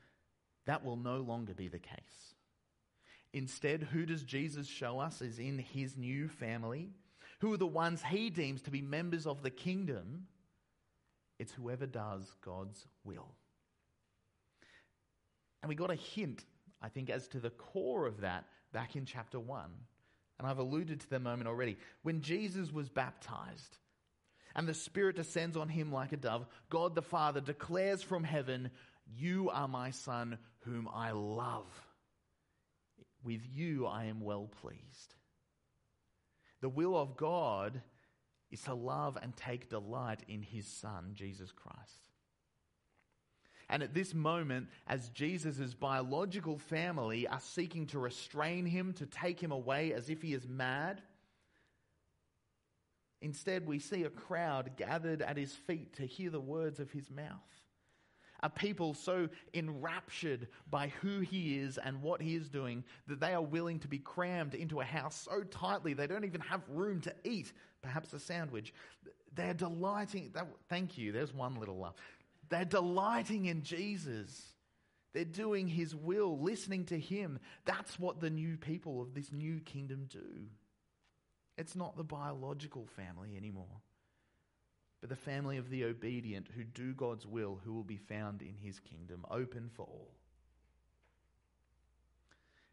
that 0.66 0.84
will 0.84 0.98
no 0.98 1.18
longer 1.18 1.54
be 1.54 1.68
the 1.68 1.80
case. 1.80 2.36
Instead, 3.34 3.84
who 3.84 4.06
does 4.06 4.24
Jesus 4.24 4.68
show 4.68 5.00
us 5.00 5.22
is 5.22 5.40
in 5.40 5.60
his 5.60 5.98
new 5.98 6.28
family? 6.28 6.90
Who 7.42 7.54
are 7.54 7.58
the 7.58 7.68
ones 7.68 8.02
he 8.02 8.30
deems 8.30 8.62
to 8.64 8.72
be 8.72 8.82
members 8.82 9.28
of 9.28 9.44
the 9.44 9.50
kingdom? 9.50 10.28
It's 11.40 11.52
whoever 11.54 11.86
does 11.86 12.24
God's 12.44 12.86
will. 13.04 13.28
And 15.62 15.70
we 15.70 15.76
got 15.76 15.92
a 15.92 15.96
hint, 15.96 16.44
I 16.82 16.90
think, 16.90 17.10
as 17.10 17.28
to 17.30 17.40
the 17.40 17.50
core 17.50 18.06
of 18.06 18.22
that 18.22 18.46
back 18.72 18.96
in 18.96 19.06
chapter 19.06 19.40
1. 19.40 19.66
And 20.38 20.48
I've 20.48 20.60
alluded 20.60 21.00
to 21.00 21.10
the 21.10 21.20
moment 21.20 21.48
already. 21.48 21.78
When 22.04 22.22
Jesus 22.22 22.72
was 22.72 22.90
baptized, 22.90 23.78
and 24.56 24.68
the 24.68 24.74
Spirit 24.74 25.18
descends 25.18 25.58
on 25.58 25.68
him 25.68 25.92
like 25.92 26.14
a 26.14 26.18
dove, 26.18 26.46
God 26.70 26.96
the 26.96 27.02
Father 27.02 27.42
declares 27.42 28.02
from 28.02 28.24
heaven, 28.24 28.72
You 29.18 29.50
are 29.50 29.68
my 29.68 29.92
Son, 29.92 30.38
whom 30.60 30.88
I 30.94 31.12
love. 31.12 31.66
With 33.24 33.42
you 33.54 33.86
I 33.86 34.06
am 34.06 34.22
well 34.22 34.50
pleased. 34.62 35.16
The 36.62 36.70
will 36.70 36.96
of 36.96 37.18
God 37.18 37.82
is 38.52 38.62
to 38.62 38.74
love 38.74 39.18
and 39.22 39.36
take 39.36 39.70
delight 39.70 40.22
in 40.28 40.42
his 40.42 40.68
Son, 40.68 41.12
Jesus 41.14 41.52
Christ. 41.52 42.10
And 43.70 43.82
at 43.82 43.94
this 43.94 44.14
moment, 44.14 44.68
as 44.88 45.10
Jesus' 45.10 45.74
biological 45.74 46.58
family 46.58 47.28
are 47.28 47.40
seeking 47.40 47.88
to 47.88 48.00
restrain 48.00 48.66
him, 48.66 48.94
to 48.94 49.08
take 49.08 49.40
him 49.42 49.52
away 49.52 49.94
as 49.94 50.10
if 50.10 50.22
he 50.22 50.34
is 50.34 50.48
mad, 50.48 51.02
Instead, 53.22 53.66
we 53.66 53.80
see 53.80 54.04
a 54.04 54.10
crowd 54.12 54.74
gathered 54.78 55.24
at 55.24 55.36
his 55.36 55.52
feet 55.52 55.96
to 55.96 56.06
hear 56.06 56.30
the 56.30 56.40
words 56.40 56.80
of 56.80 56.92
his 56.92 57.10
mouth. 57.10 57.65
A 58.46 58.50
people 58.50 58.94
so 58.94 59.28
enraptured 59.56 60.48
by 60.70 60.90
who 61.02 61.22
he 61.22 61.58
is 61.58 61.80
and 61.80 62.04
what 62.04 62.22
he 62.22 62.36
is 62.36 62.48
doing 62.48 62.84
that 63.08 63.20
they 63.20 63.34
are 63.34 63.42
willing 63.42 63.80
to 63.80 63.88
be 63.88 63.98
crammed 63.98 64.54
into 64.54 64.82
a 64.82 64.86
house 64.86 65.28
so 65.28 65.42
tightly 65.42 65.96
they 65.96 66.06
don't 66.06 66.26
even 66.26 66.42
have 66.42 66.62
room 66.70 67.02
to 67.02 67.16
eat, 67.24 67.54
perhaps 67.82 68.14
a 68.14 68.20
sandwich. 68.20 68.72
They're 69.34 69.56
delighting. 69.56 70.32
thank 70.70 70.96
you. 70.96 71.12
There's 71.12 71.34
one 71.34 71.56
little 71.56 71.80
laugh. 71.80 71.96
They're 72.50 72.66
delighting 72.66 73.46
in 73.46 73.64
Jesus. 73.64 74.54
They're 75.16 75.26
doing 75.26 75.68
his 75.68 75.96
will, 75.96 76.38
listening 76.38 76.86
to 76.86 77.00
him. 77.00 77.40
That's 77.66 78.00
what 78.00 78.22
the 78.22 78.30
new 78.30 78.58
people 78.58 79.02
of 79.02 79.16
this 79.16 79.32
new 79.32 79.60
kingdom 79.60 80.06
do. 80.08 80.46
It's 81.58 81.76
not 81.76 81.98
the 81.98 82.04
biological 82.04 82.86
family 82.96 83.36
anymore, 83.36 83.82
but 85.02 85.10
the 85.10 85.16
family 85.16 85.58
of 85.58 85.70
the 85.70 85.84
obedient 85.86 86.48
who 86.56 86.64
do 86.64 86.94
God's 86.94 87.26
will, 87.26 87.60
who 87.64 87.74
will 87.74 87.84
be 87.84 87.98
found 87.98 88.42
in 88.42 88.56
his 88.62 88.80
kingdom, 88.80 89.26
open 89.30 89.70
for 89.74 89.84
all. 89.84 90.12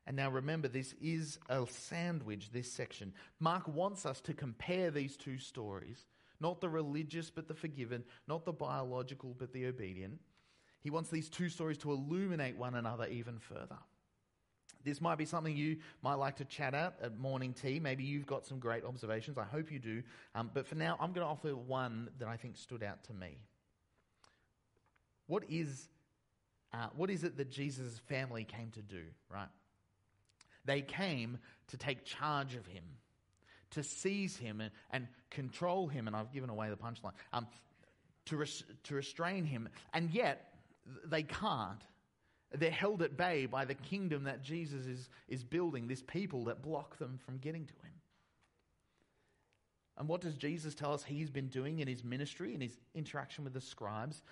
And 0.06 0.16
now 0.16 0.30
remember, 0.30 0.68
this 0.68 0.94
is 1.00 1.38
a 1.48 1.64
sandwich, 1.68 2.50
this 2.52 2.72
section. 2.72 3.12
Mark 3.38 3.68
wants 3.68 4.04
us 4.04 4.20
to 4.22 4.34
compare 4.34 4.90
these 4.90 5.16
two 5.16 5.38
stories 5.38 6.06
not 6.42 6.60
the 6.60 6.68
religious 6.68 7.30
but 7.30 7.46
the 7.48 7.54
forgiven, 7.54 8.02
not 8.26 8.44
the 8.44 8.52
biological 8.52 9.34
but 9.38 9.52
the 9.52 9.66
obedient. 9.66 10.18
He 10.80 10.90
wants 10.90 11.08
these 11.08 11.30
two 11.30 11.48
stories 11.48 11.78
to 11.78 11.92
illuminate 11.92 12.56
one 12.56 12.74
another 12.74 13.06
even 13.06 13.38
further. 13.38 13.78
This 14.84 15.00
might 15.00 15.18
be 15.18 15.24
something 15.24 15.56
you 15.56 15.78
might 16.02 16.14
like 16.14 16.36
to 16.36 16.44
chat 16.44 16.74
at 16.74 16.94
at 17.02 17.18
morning 17.18 17.54
tea. 17.54 17.80
Maybe 17.80 18.04
you've 18.04 18.26
got 18.26 18.46
some 18.46 18.58
great 18.58 18.84
observations. 18.84 19.38
I 19.38 19.44
hope 19.44 19.70
you 19.70 19.78
do. 19.78 20.02
Um, 20.34 20.50
but 20.52 20.66
for 20.66 20.74
now, 20.74 20.96
I'm 21.00 21.12
going 21.12 21.26
to 21.26 21.30
offer 21.30 21.56
one 21.56 22.10
that 22.18 22.28
I 22.28 22.36
think 22.36 22.56
stood 22.56 22.82
out 22.82 23.04
to 23.04 23.14
me. 23.14 23.38
What 25.26 25.44
is, 25.48 25.88
uh, 26.72 26.88
what 26.96 27.10
is 27.10 27.24
it 27.24 27.36
that 27.36 27.50
Jesus' 27.50 27.98
family 28.08 28.44
came 28.44 28.70
to 28.72 28.82
do, 28.82 29.02
right? 29.30 29.48
They 30.64 30.82
came 30.82 31.38
to 31.68 31.76
take 31.76 32.04
charge 32.04 32.54
of 32.54 32.66
him, 32.66 32.84
to 33.70 33.82
seize 33.82 34.36
him 34.36 34.60
and, 34.60 34.70
and 34.90 35.08
control 35.30 35.88
him. 35.88 36.06
And 36.06 36.14
I've 36.14 36.32
given 36.32 36.50
away 36.50 36.70
the 36.70 36.76
punchline. 36.76 37.12
Um, 37.32 37.46
to, 38.26 38.36
res- 38.36 38.64
to 38.84 38.94
restrain 38.94 39.44
him. 39.44 39.68
And 39.92 40.10
yet, 40.10 40.48
they 41.04 41.22
can't 41.22 41.82
they're 42.54 42.70
held 42.70 43.02
at 43.02 43.16
bay 43.16 43.46
by 43.46 43.64
the 43.64 43.74
kingdom 43.74 44.24
that 44.24 44.42
Jesus 44.42 44.86
is, 44.86 45.08
is 45.28 45.44
building, 45.44 45.86
this 45.86 46.02
people 46.02 46.44
that 46.44 46.62
block 46.62 46.98
them 46.98 47.18
from 47.24 47.38
getting 47.38 47.64
to 47.66 47.72
him. 47.72 47.92
And 49.96 50.08
what 50.08 50.20
does 50.20 50.34
Jesus 50.34 50.74
tell 50.74 50.92
us 50.92 51.04
he's 51.04 51.30
been 51.30 51.48
doing 51.48 51.80
in 51.80 51.88
his 51.88 52.02
ministry, 52.02 52.54
in 52.54 52.60
his 52.60 52.76
interaction 52.94 53.44
with 53.44 53.52
the 53.52 53.60
scribes? 53.60 54.22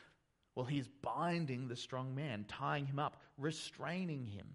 Well, 0.54 0.66
he's 0.66 0.88
binding 1.02 1.68
the 1.68 1.76
strong 1.76 2.14
man, 2.14 2.44
tying 2.48 2.86
him 2.86 2.98
up, 2.98 3.20
restraining 3.38 4.26
him. 4.26 4.46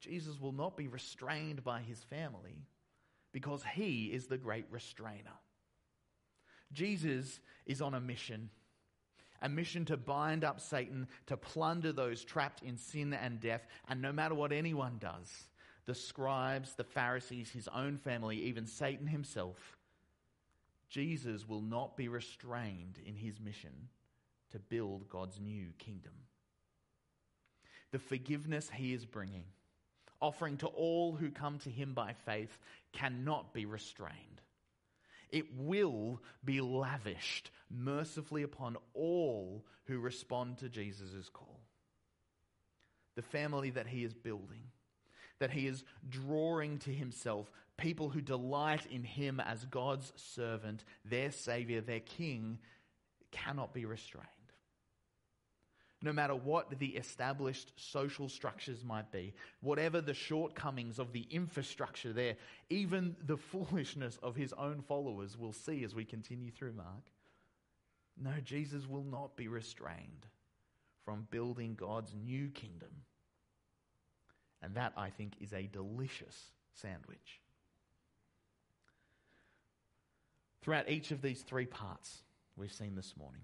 Jesus 0.00 0.40
will 0.40 0.52
not 0.52 0.76
be 0.76 0.88
restrained 0.88 1.62
by 1.64 1.80
his 1.80 2.02
family 2.04 2.66
because 3.32 3.62
he 3.74 4.06
is 4.06 4.26
the 4.26 4.38
great 4.38 4.66
restrainer. 4.70 5.32
Jesus 6.72 7.40
is 7.64 7.80
on 7.80 7.94
a 7.94 8.00
mission 8.00 8.50
a 9.42 9.48
mission 9.48 9.84
to 9.86 9.96
bind 9.96 10.44
up 10.44 10.60
Satan, 10.60 11.06
to 11.26 11.36
plunder 11.36 11.92
those 11.92 12.24
trapped 12.24 12.62
in 12.62 12.76
sin 12.76 13.12
and 13.12 13.40
death. 13.40 13.66
And 13.88 14.00
no 14.00 14.12
matter 14.12 14.34
what 14.34 14.52
anyone 14.52 14.98
does, 14.98 15.44
the 15.86 15.94
scribes, 15.94 16.74
the 16.74 16.84
Pharisees, 16.84 17.50
his 17.50 17.68
own 17.68 17.98
family, 17.98 18.36
even 18.42 18.66
Satan 18.66 19.06
himself, 19.06 19.76
Jesus 20.88 21.48
will 21.48 21.60
not 21.60 21.96
be 21.96 22.08
restrained 22.08 22.98
in 23.04 23.14
his 23.14 23.40
mission 23.40 23.88
to 24.52 24.58
build 24.58 25.08
God's 25.08 25.40
new 25.40 25.68
kingdom. 25.78 26.12
The 27.92 27.98
forgiveness 27.98 28.70
he 28.72 28.92
is 28.92 29.04
bringing, 29.04 29.44
offering 30.20 30.56
to 30.58 30.66
all 30.66 31.14
who 31.14 31.30
come 31.30 31.58
to 31.60 31.70
him 31.70 31.94
by 31.94 32.14
faith, 32.24 32.58
cannot 32.92 33.52
be 33.52 33.66
restrained. 33.66 34.35
It 35.30 35.46
will 35.56 36.20
be 36.44 36.60
lavished 36.60 37.50
mercifully 37.70 38.42
upon 38.42 38.76
all 38.94 39.64
who 39.84 39.98
respond 39.98 40.58
to 40.58 40.68
Jesus' 40.68 41.28
call. 41.32 41.60
The 43.16 43.22
family 43.22 43.70
that 43.70 43.86
he 43.86 44.04
is 44.04 44.14
building, 44.14 44.64
that 45.38 45.50
he 45.50 45.66
is 45.66 45.84
drawing 46.08 46.78
to 46.80 46.92
himself, 46.92 47.50
people 47.76 48.08
who 48.08 48.20
delight 48.20 48.86
in 48.86 49.04
him 49.04 49.40
as 49.40 49.64
God's 49.64 50.12
servant, 50.16 50.84
their 51.04 51.30
Savior, 51.30 51.80
their 51.80 52.00
King, 52.00 52.58
cannot 53.32 53.74
be 53.74 53.84
restrained. 53.84 54.26
No 56.02 56.12
matter 56.12 56.34
what 56.34 56.78
the 56.78 56.88
established 56.88 57.72
social 57.76 58.28
structures 58.28 58.84
might 58.84 59.10
be, 59.10 59.32
whatever 59.60 60.00
the 60.00 60.14
shortcomings 60.14 60.98
of 60.98 61.12
the 61.12 61.26
infrastructure 61.30 62.12
there, 62.12 62.36
even 62.68 63.16
the 63.26 63.36
foolishness 63.52 64.18
of 64.22 64.36
his 64.36 64.52
own 64.52 64.82
followers 64.82 65.38
will 65.38 65.52
see 65.52 65.84
as 65.84 65.94
we 65.94 66.04
continue 66.04 66.50
through 66.50 66.74
Mark. 66.74 67.10
No, 68.20 68.32
Jesus 68.44 68.86
will 68.86 69.04
not 69.04 69.36
be 69.36 69.48
restrained 69.48 70.26
from 71.04 71.26
building 71.30 71.74
God's 71.74 72.14
new 72.14 72.48
kingdom. 72.48 72.90
And 74.62 74.74
that, 74.74 74.92
I 74.96 75.10
think, 75.10 75.34
is 75.40 75.52
a 75.52 75.68
delicious 75.70 76.50
sandwich. 76.74 77.40
Throughout 80.62 80.90
each 80.90 81.10
of 81.10 81.22
these 81.22 81.42
three 81.42 81.66
parts 81.66 82.22
we've 82.56 82.72
seen 82.72 82.96
this 82.96 83.14
morning, 83.16 83.42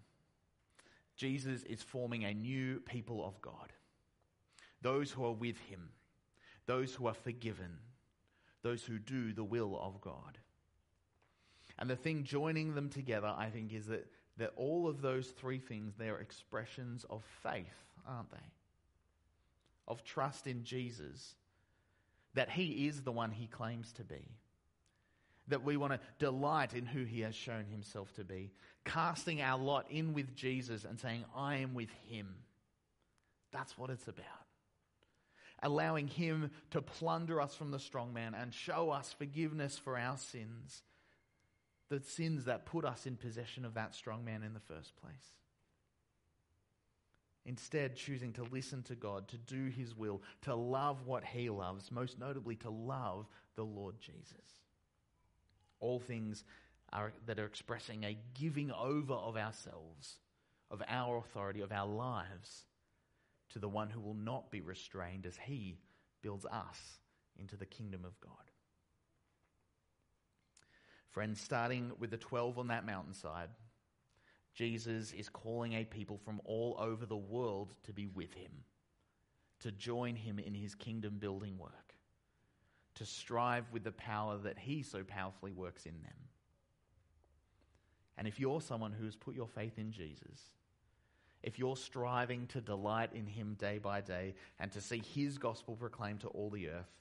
Jesus 1.22 1.62
is 1.62 1.80
forming 1.80 2.24
a 2.24 2.34
new 2.34 2.80
people 2.80 3.24
of 3.24 3.40
God. 3.40 3.72
Those 4.80 5.12
who 5.12 5.24
are 5.24 5.32
with 5.32 5.56
him, 5.70 5.90
those 6.66 6.92
who 6.92 7.06
are 7.06 7.14
forgiven, 7.14 7.78
those 8.62 8.82
who 8.82 8.98
do 8.98 9.32
the 9.32 9.44
will 9.44 9.78
of 9.80 10.00
God. 10.00 10.38
And 11.78 11.88
the 11.88 11.94
thing 11.94 12.24
joining 12.24 12.74
them 12.74 12.88
together, 12.88 13.32
I 13.38 13.50
think, 13.50 13.72
is 13.72 13.86
that, 13.86 14.08
that 14.38 14.52
all 14.56 14.88
of 14.88 15.00
those 15.00 15.28
three 15.28 15.60
things, 15.60 15.94
they're 15.96 16.18
expressions 16.18 17.06
of 17.08 17.22
faith, 17.40 17.84
aren't 18.04 18.32
they? 18.32 18.50
Of 19.86 20.02
trust 20.02 20.48
in 20.48 20.64
Jesus, 20.64 21.36
that 22.34 22.50
he 22.50 22.88
is 22.88 23.02
the 23.02 23.12
one 23.12 23.30
he 23.30 23.46
claims 23.46 23.92
to 23.92 24.02
be 24.02 24.26
that 25.48 25.64
we 25.64 25.76
want 25.76 25.92
to 25.92 26.00
delight 26.18 26.74
in 26.74 26.86
who 26.86 27.04
he 27.04 27.20
has 27.20 27.34
shown 27.34 27.64
himself 27.66 28.12
to 28.14 28.24
be, 28.24 28.52
casting 28.84 29.42
our 29.42 29.58
lot 29.58 29.90
in 29.90 30.14
with 30.14 30.34
Jesus 30.34 30.84
and 30.84 30.98
saying, 30.98 31.24
I 31.36 31.56
am 31.56 31.74
with 31.74 31.90
him. 32.08 32.28
That's 33.52 33.76
what 33.76 33.90
it's 33.90 34.08
about. 34.08 34.26
Allowing 35.62 36.08
him 36.08 36.50
to 36.70 36.82
plunder 36.82 37.40
us 37.40 37.54
from 37.54 37.70
the 37.70 37.78
strong 37.78 38.12
man 38.12 38.34
and 38.34 38.52
show 38.52 38.90
us 38.90 39.14
forgiveness 39.16 39.78
for 39.78 39.96
our 39.96 40.16
sins, 40.16 40.82
the 41.88 42.00
sins 42.00 42.46
that 42.46 42.66
put 42.66 42.84
us 42.84 43.06
in 43.06 43.16
possession 43.16 43.64
of 43.64 43.74
that 43.74 43.94
strong 43.94 44.24
man 44.24 44.42
in 44.42 44.54
the 44.54 44.60
first 44.60 44.96
place. 44.96 45.34
Instead, 47.44 47.96
choosing 47.96 48.32
to 48.32 48.44
listen 48.44 48.82
to 48.84 48.94
God, 48.94 49.28
to 49.28 49.36
do 49.36 49.66
his 49.66 49.96
will, 49.96 50.22
to 50.42 50.54
love 50.54 51.06
what 51.06 51.24
he 51.24 51.50
loves, 51.50 51.90
most 51.90 52.18
notably 52.18 52.54
to 52.56 52.70
love 52.70 53.26
the 53.56 53.64
Lord 53.64 53.96
Jesus. 54.00 54.61
All 55.82 55.98
things 55.98 56.44
are, 56.92 57.12
that 57.26 57.38
are 57.38 57.44
expressing 57.44 58.04
a 58.04 58.16
giving 58.34 58.70
over 58.70 59.14
of 59.14 59.36
ourselves, 59.36 60.18
of 60.70 60.82
our 60.88 61.18
authority, 61.18 61.60
of 61.60 61.72
our 61.72 61.86
lives 61.86 62.64
to 63.50 63.58
the 63.58 63.68
one 63.68 63.90
who 63.90 64.00
will 64.00 64.14
not 64.14 64.50
be 64.50 64.60
restrained 64.60 65.26
as 65.26 65.36
he 65.36 65.78
builds 66.22 66.46
us 66.46 67.00
into 67.38 67.56
the 67.56 67.66
kingdom 67.66 68.04
of 68.04 68.18
God. 68.20 68.32
Friends, 71.10 71.40
starting 71.40 71.92
with 71.98 72.10
the 72.10 72.16
12 72.16 72.58
on 72.58 72.68
that 72.68 72.86
mountainside, 72.86 73.50
Jesus 74.54 75.12
is 75.12 75.28
calling 75.28 75.74
a 75.74 75.84
people 75.84 76.18
from 76.24 76.40
all 76.44 76.76
over 76.78 77.04
the 77.04 77.16
world 77.16 77.74
to 77.84 77.92
be 77.92 78.06
with 78.06 78.32
him, 78.34 78.52
to 79.60 79.72
join 79.72 80.14
him 80.14 80.38
in 80.38 80.54
his 80.54 80.74
kingdom 80.74 81.18
building 81.18 81.58
work 81.58 81.91
to 82.96 83.06
strive 83.06 83.64
with 83.72 83.84
the 83.84 83.92
power 83.92 84.38
that 84.38 84.58
He 84.58 84.82
so 84.82 85.02
powerfully 85.02 85.52
works 85.52 85.86
in 85.86 86.00
them. 86.02 86.12
And 88.18 88.28
if 88.28 88.38
you're 88.38 88.60
someone 88.60 88.92
who 88.92 89.04
has 89.04 89.16
put 89.16 89.34
your 89.34 89.48
faith 89.48 89.78
in 89.78 89.90
Jesus, 89.90 90.50
if 91.42 91.58
you're 91.58 91.76
striving 91.76 92.46
to 92.48 92.60
delight 92.60 93.10
in 93.14 93.26
Him 93.26 93.56
day 93.58 93.78
by 93.78 94.00
day 94.00 94.34
and 94.60 94.70
to 94.72 94.80
see 94.80 95.02
His 95.14 95.38
gospel 95.38 95.74
proclaimed 95.74 96.20
to 96.20 96.28
all 96.28 96.50
the 96.50 96.68
earth, 96.68 96.92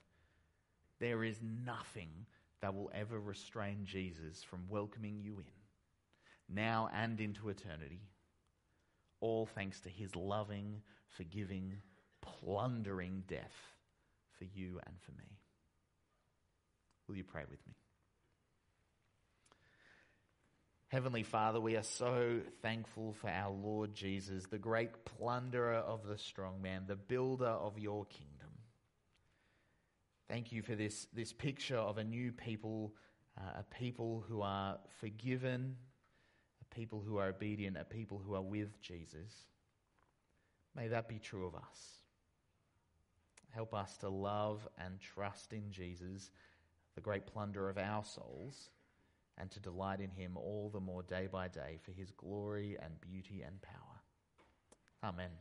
there 0.99 1.23
is 1.23 1.39
nothing 1.65 2.09
that 2.61 2.73
will 2.73 2.91
ever 2.93 3.19
restrain 3.19 3.79
Jesus 3.83 4.43
from 4.43 4.69
welcoming 4.69 5.19
you 5.19 5.33
in, 5.39 6.55
now 6.55 6.89
and 6.93 7.19
into 7.19 7.49
eternity. 7.49 8.01
All 9.19 9.45
thanks 9.45 9.79
to 9.81 9.89
His 9.89 10.15
loving, 10.15 10.81
forgiving, 11.09 11.73
plundering 12.21 13.23
death 13.27 13.75
for 14.37 14.45
you 14.45 14.79
and 14.85 14.95
for 15.01 15.11
me. 15.11 15.40
Will 17.11 17.17
you 17.17 17.25
pray 17.25 17.43
with 17.49 17.59
me? 17.67 17.73
Heavenly 20.87 21.23
Father, 21.23 21.59
we 21.59 21.75
are 21.75 21.83
so 21.83 22.39
thankful 22.61 23.11
for 23.19 23.29
our 23.29 23.51
Lord 23.51 23.93
Jesus, 23.93 24.45
the 24.45 24.57
great 24.57 25.03
plunderer 25.03 25.73
of 25.73 26.07
the 26.07 26.17
strong 26.17 26.61
man, 26.61 26.85
the 26.87 26.95
builder 26.95 27.47
of 27.47 27.77
your 27.77 28.05
kingdom. 28.05 28.47
Thank 30.29 30.53
you 30.53 30.61
for 30.61 30.73
this, 30.73 31.05
this 31.11 31.33
picture 31.33 31.75
of 31.75 31.97
a 31.97 32.05
new 32.05 32.31
people, 32.31 32.93
uh, 33.37 33.59
a 33.59 33.63
people 33.63 34.23
who 34.29 34.41
are 34.41 34.77
forgiven, 35.01 35.75
a 36.61 36.73
people 36.73 37.03
who 37.05 37.17
are 37.17 37.27
obedient, 37.27 37.75
a 37.75 37.83
people 37.83 38.21
who 38.25 38.35
are 38.35 38.41
with 38.41 38.81
Jesus. 38.81 39.33
May 40.77 40.87
that 40.87 41.09
be 41.09 41.19
true 41.19 41.45
of 41.45 41.55
us. 41.55 41.97
Help 43.49 43.73
us 43.73 43.97
to 43.97 44.07
love 44.07 44.65
and 44.77 44.97
trust 45.01 45.51
in 45.51 45.71
Jesus 45.71 46.31
the 46.95 47.01
great 47.01 47.25
plunder 47.25 47.69
of 47.69 47.77
our 47.77 48.03
souls, 48.03 48.69
and 49.37 49.49
to 49.51 49.59
delight 49.59 50.01
in 50.01 50.11
him 50.11 50.37
all 50.37 50.69
the 50.71 50.79
more 50.79 51.03
day 51.03 51.27
by 51.31 51.47
day 51.47 51.79
for 51.81 51.91
his 51.91 52.11
glory 52.11 52.77
and 52.81 52.99
beauty 53.01 53.43
and 53.45 53.61
power. 53.61 54.01
Amen. 55.03 55.31